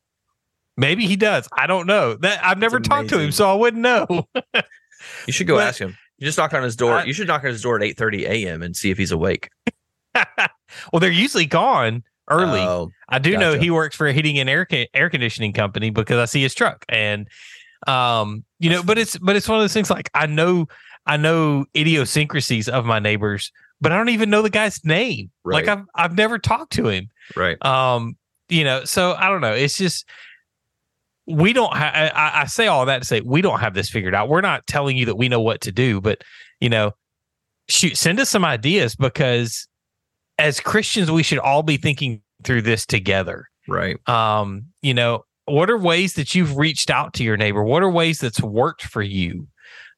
[0.77, 1.47] Maybe he does.
[1.53, 2.15] I don't know.
[2.15, 4.07] That I've never talked to him, so I wouldn't know.
[5.27, 7.27] you should go But- ask him you just knock on his door I- you should
[7.27, 9.51] knock on his door at 8 30 a.m and see if he's awake
[10.15, 12.61] well, they're usually gone early.
[12.61, 15.91] Oh, I do know he works for a heating and air ca- air conditioning company
[15.91, 17.27] because I see his truck and
[17.87, 20.67] um you know but it's but it's one of those things like I know
[21.07, 25.31] I know idiosyncrasies of my neighbors but I don't even know the guy's name.
[25.45, 27.09] Like I've I've never talked to him.
[27.35, 27.63] right.
[27.65, 28.17] Um
[28.49, 29.53] you know so i don't know.
[29.53, 30.07] It's just
[31.27, 34.15] we don't have I, I say all that to say we don't have this figured
[34.15, 34.29] out.
[34.29, 36.23] We're not telling you that we know what to do but
[36.61, 36.93] you know
[37.69, 39.69] shoot send us some ideas because
[40.39, 43.47] as christians we should all be thinking through this together.
[43.69, 43.97] Right.
[44.09, 47.65] Um you know what are ways that you've reached out to your neighbor?
[47.65, 49.49] What are ways that's worked for you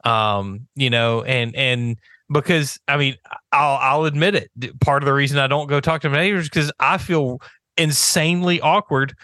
[0.04, 1.96] um you know and and
[2.32, 3.16] because i mean
[3.52, 4.50] i'll i'll admit it
[4.80, 7.40] part of the reason i don't go talk to my neighbors because i feel
[7.76, 9.14] insanely awkward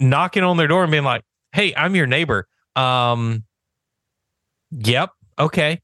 [0.00, 1.22] knocking on their door and being like
[1.52, 2.46] hey i'm your neighbor.
[2.76, 3.44] Um
[4.70, 5.80] yep okay.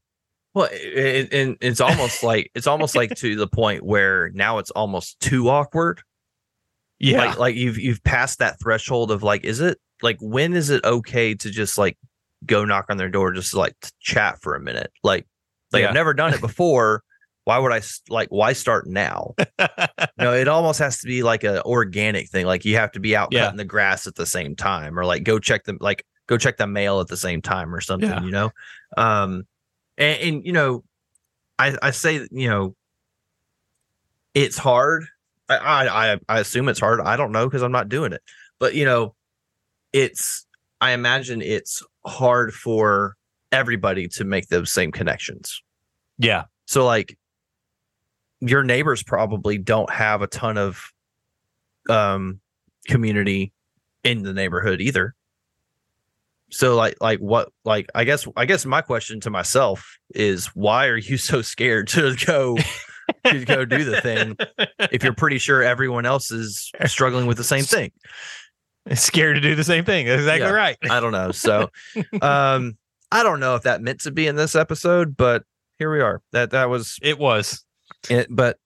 [0.53, 4.71] Well it, it, it's almost like it's almost like to the point where now it's
[4.71, 6.01] almost too awkward.
[6.99, 7.25] Yeah.
[7.25, 10.83] Like like you've you've passed that threshold of like is it like when is it
[10.83, 11.97] okay to just like
[12.45, 15.27] go knock on their door just like to chat for a minute like
[15.73, 15.89] like Yeah.
[15.89, 17.03] i've never done it before
[17.45, 19.33] why would I like why start now
[20.17, 23.15] no it almost has to be like a organic thing like you have to be
[23.15, 23.45] out Yeah.
[23.45, 26.57] cutting the grass at the same time or like go check the like go check
[26.57, 28.23] the mail at the same time or something Yeah.
[28.23, 28.51] you know
[28.97, 29.43] um
[29.97, 30.83] and, and you know
[31.57, 32.75] i i say you know
[34.33, 35.05] it's hard
[35.49, 37.01] I I- I assume it's hard.
[37.01, 38.21] I don't know because I'm not doing it.
[38.59, 39.15] But you know,
[39.93, 40.45] it's
[40.81, 43.15] I imagine it's hard for
[43.51, 45.61] everybody to make those same connections.
[46.17, 47.17] yeah So like
[48.41, 50.81] your neighbors probably don't have a ton of
[51.89, 52.39] um
[52.87, 53.51] community
[54.03, 55.15] in the neighborhood either.
[56.51, 60.87] So like like what like I guess I guess my question to myself is why
[60.87, 62.57] are you so scared to go
[63.25, 64.37] to go do the thing
[64.91, 67.91] if you're pretty sure everyone else is struggling with the same thing.
[68.93, 70.51] scared to do the same thing That's exactly Yeah.
[70.53, 71.31] right I don't know.
[71.31, 71.69] So
[72.21, 72.77] um
[73.11, 75.43] I don't know if that meant to be in this episode, but
[75.79, 76.21] here we are.
[76.31, 77.63] That that was it was
[78.09, 78.27] it.
[78.29, 78.57] But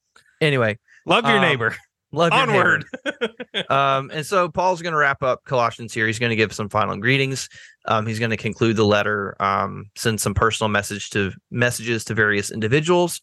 [0.42, 1.76] anyway, love your Um, neighbor
[2.12, 2.86] Love your Onward.
[3.70, 6.06] Um, and so Paul's going to wrap up Colossians here.
[6.08, 7.50] He's going to give some final greetings.
[7.86, 12.14] Um, he's going to conclude the letter, um, send some personal message to messages to
[12.16, 13.22] various individuals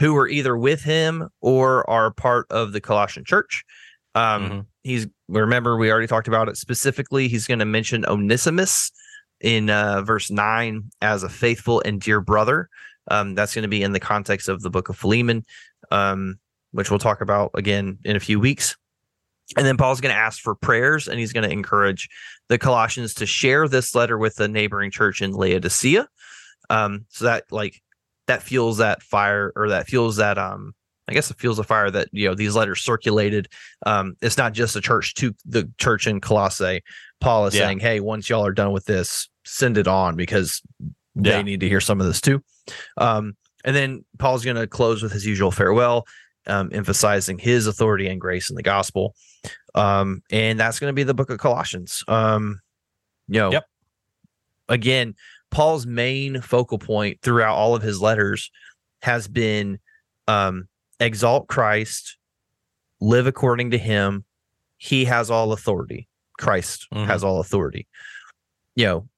[0.00, 3.64] who are either with him or are part of the Colossian church.
[4.14, 4.66] Um, Mhm.
[4.82, 7.28] He's remember we already talked about it specifically.
[7.28, 8.90] He's going to mention Onesimus
[9.40, 12.68] in uh, verse nine as a faithful and dear brother.
[13.08, 15.44] Um, that's going to be in the context of the book of Philemon,
[15.90, 16.38] um,
[16.70, 18.76] which we'll talk about again in a few weeks.
[19.56, 22.08] And then Paul's going to ask for prayers and he's going to encourage
[22.48, 26.08] the Colossians to share this letter with the neighboring church in Laodicea.
[26.70, 27.82] Um, so that like
[28.26, 30.74] that fuels that fire or that fuels that um
[31.08, 33.48] I guess it fuels a fire that you know these letters circulated.
[33.86, 36.82] Um, it's not just a church to the church in Colossae.
[37.20, 37.66] Paul is Yeah.
[37.66, 40.62] saying, "Hey, once y'all are done with this, send it on because
[41.16, 41.36] Yeah.
[41.36, 42.42] they need to hear some of this too."
[42.98, 46.06] Um, and then Paul's going to close with his usual farewell,
[46.46, 49.14] um, emphasizing his authority and grace in the gospel.
[49.74, 52.04] Um, and that's going to be the book of Colossians.
[52.08, 52.60] Um,
[53.28, 53.64] you know, Yep.
[54.68, 55.14] again,
[55.50, 58.50] Paul's main focal point throughout all of his letters
[59.02, 59.78] has been
[60.28, 60.68] um,
[61.02, 62.16] exalt Christ,
[63.00, 64.24] live according to him.
[64.78, 66.08] He has all authority.
[66.38, 67.06] Christ Mhm.
[67.06, 67.86] has all authority.
[68.74, 69.08] You know,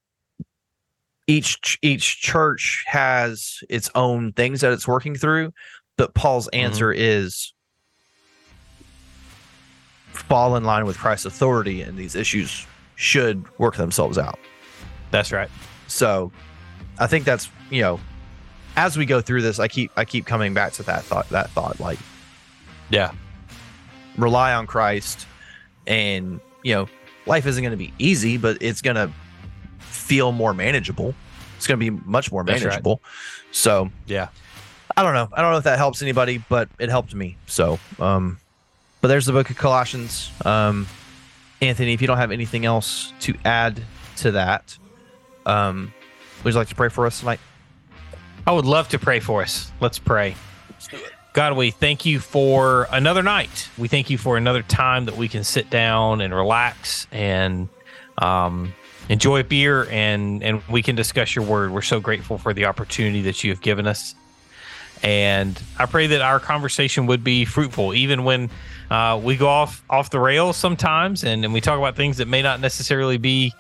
[1.27, 5.55] each each church has its own things that it's working through,
[5.97, 7.53] but Paul's answer is
[10.13, 12.67] fall in line with Christ's authority, and these issues
[12.97, 14.39] should work themselves out.
[15.11, 15.51] That's right.
[15.87, 16.31] So
[16.99, 18.01] I think that's you know,
[18.77, 21.51] as we go through this, I keep I keep coming back to that thought that
[21.51, 21.99] thought like
[22.91, 23.13] Yeah.
[24.17, 25.27] rely on Christ
[25.87, 26.89] and you know,
[27.27, 29.13] life isn't gonna be easy, but it's gonna
[29.81, 31.15] feel more manageable.
[31.57, 32.69] It's gonna be much more That's right.
[32.69, 33.01] manageable.
[33.53, 34.29] So Yeah.
[34.97, 35.29] I don't know.
[35.33, 37.37] I don't know if that helps anybody, but it helped me.
[37.47, 38.39] So um
[39.01, 40.31] but there's the book of Colossians.
[40.45, 40.87] Um
[41.63, 43.81] Anthony, if you don't have anything else to add
[44.17, 44.77] to that,
[45.47, 45.93] um
[46.43, 47.41] would you like to pray for us tonight?
[48.47, 49.73] I would love to pray for us.
[49.81, 50.35] Let's pray.
[50.71, 51.13] Let's do it.
[51.33, 53.69] God, we thank you for another night.
[53.77, 57.69] We thank you for another time that we can sit down and relax and
[58.19, 58.73] um,
[59.09, 61.73] enjoy a beer and and we can discuss your word.
[61.73, 64.15] We're so grateful for the opportunity that you have given us.
[65.03, 68.49] And I pray that our conversation would be fruitful, even when
[68.91, 72.29] uh, we go off off the rails sometimes, and, and we talk about things that
[72.29, 73.53] may not necessarily be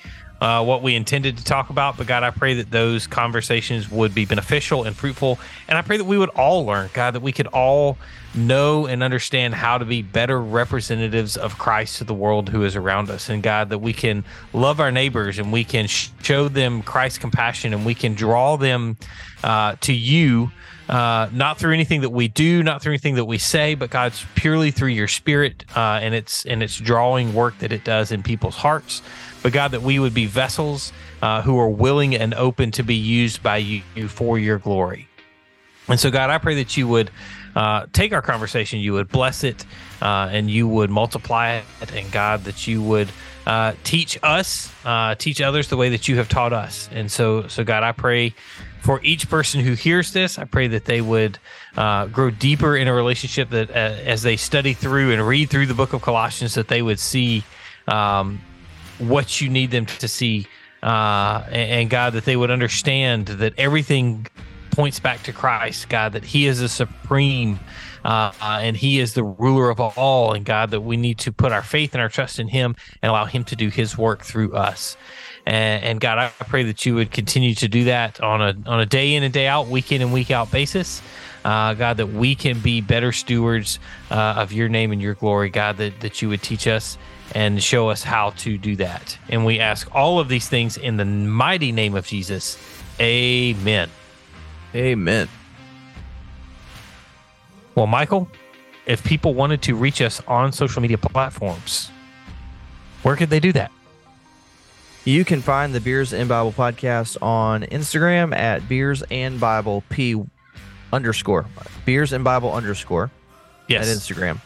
[0.44, 1.96] uh, what we intended to talk about.
[1.96, 5.38] But God, I pray that those conversations would be beneficial and fruitful,
[5.68, 7.96] and I pray that we would all learn, God, that we could all
[8.34, 12.76] know and understand how to be better representatives of Christ to the world who is
[12.76, 14.22] around us, and God, that we can
[14.52, 18.98] love our neighbors and we can show them Christ's compassion, and we can draw them
[19.42, 20.52] uh, to you
[20.88, 24.26] uh, not through anything that we do, not through anything that we say, but God's
[24.34, 28.22] purely through your Spirit uh, and its and its drawing work that it does in
[28.22, 29.00] people's hearts.
[29.44, 30.90] But God, that we would be vessels
[31.20, 35.06] uh, who are willing and open to be used by you for your glory.
[35.86, 37.10] And so, God, I pray that you would
[37.54, 39.66] uh, take our conversation, you would bless it,
[40.00, 41.92] uh, and you would multiply it.
[41.92, 43.10] And God, that you would
[43.46, 46.88] uh, teach us, uh, teach others the way that you have taught us.
[46.90, 48.34] And so, so God, I pray
[48.80, 50.38] for each person who hears this.
[50.38, 51.38] I pray that they would
[51.76, 53.50] uh, grow deeper in a relationship.
[53.50, 56.80] That uh, as they study through and read through the book of Colossians, that they
[56.80, 57.44] would see
[57.86, 58.40] um,
[58.98, 60.46] what you need them to see,
[60.82, 64.26] uh, and, and God, that they would understand that everything
[64.70, 67.58] points back to Christ, God, that He is the supreme
[68.04, 71.32] uh, uh, and He is the ruler of all, and God, that we need to
[71.32, 74.22] put our faith and our trust in Him and allow Him to do His work
[74.22, 74.96] through us.
[75.46, 78.80] And, and God, I pray that you would continue to do that on a on
[78.80, 81.02] a day in and day out, week in and week out basis.
[81.44, 83.78] Uh, God, that we can be better stewards
[84.10, 86.96] uh, of your name and your glory, God, that, that you would teach us
[87.34, 89.16] and show us how to do that.
[89.28, 92.58] And we ask all of these things in the mighty name of Jesus.
[93.00, 93.90] Amen.
[94.74, 95.28] Amen.
[97.74, 98.28] Well, Michael,
[98.86, 101.90] if people wanted to reach us on social media platforms,
[103.02, 103.72] where could they do that?
[105.04, 110.22] You can find the Beers and Bible podcast on Instagram at Beers and Bible P
[110.92, 111.44] underscore
[111.84, 113.10] Beers and Bible underscore
[113.68, 113.88] Yes.
[113.88, 114.40] at Instagram.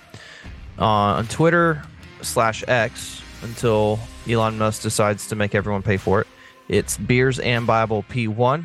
[0.78, 1.82] Uh, on Twitter
[2.22, 3.98] slash X until
[4.28, 6.26] Elon Musk decides to make everyone pay for it.
[6.68, 8.64] It's Beers and Bible P1.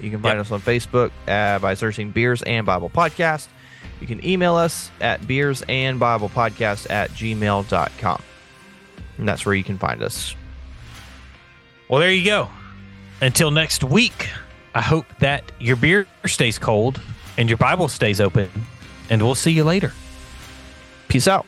[0.00, 0.46] You can find Yep.
[0.46, 3.48] us on Facebook uh, by searching Beers and Bible Podcast.
[4.00, 8.22] You can email us at beers and Bible podcast at gmail.com.
[9.18, 10.34] And that's where you can find us.
[11.88, 12.48] Well, there you go.
[13.20, 14.28] Until next week,
[14.74, 17.00] I hope that your beer stays cold
[17.38, 18.50] and your Bible stays open,
[19.10, 19.92] and we'll see you later.
[21.08, 21.46] Peace out.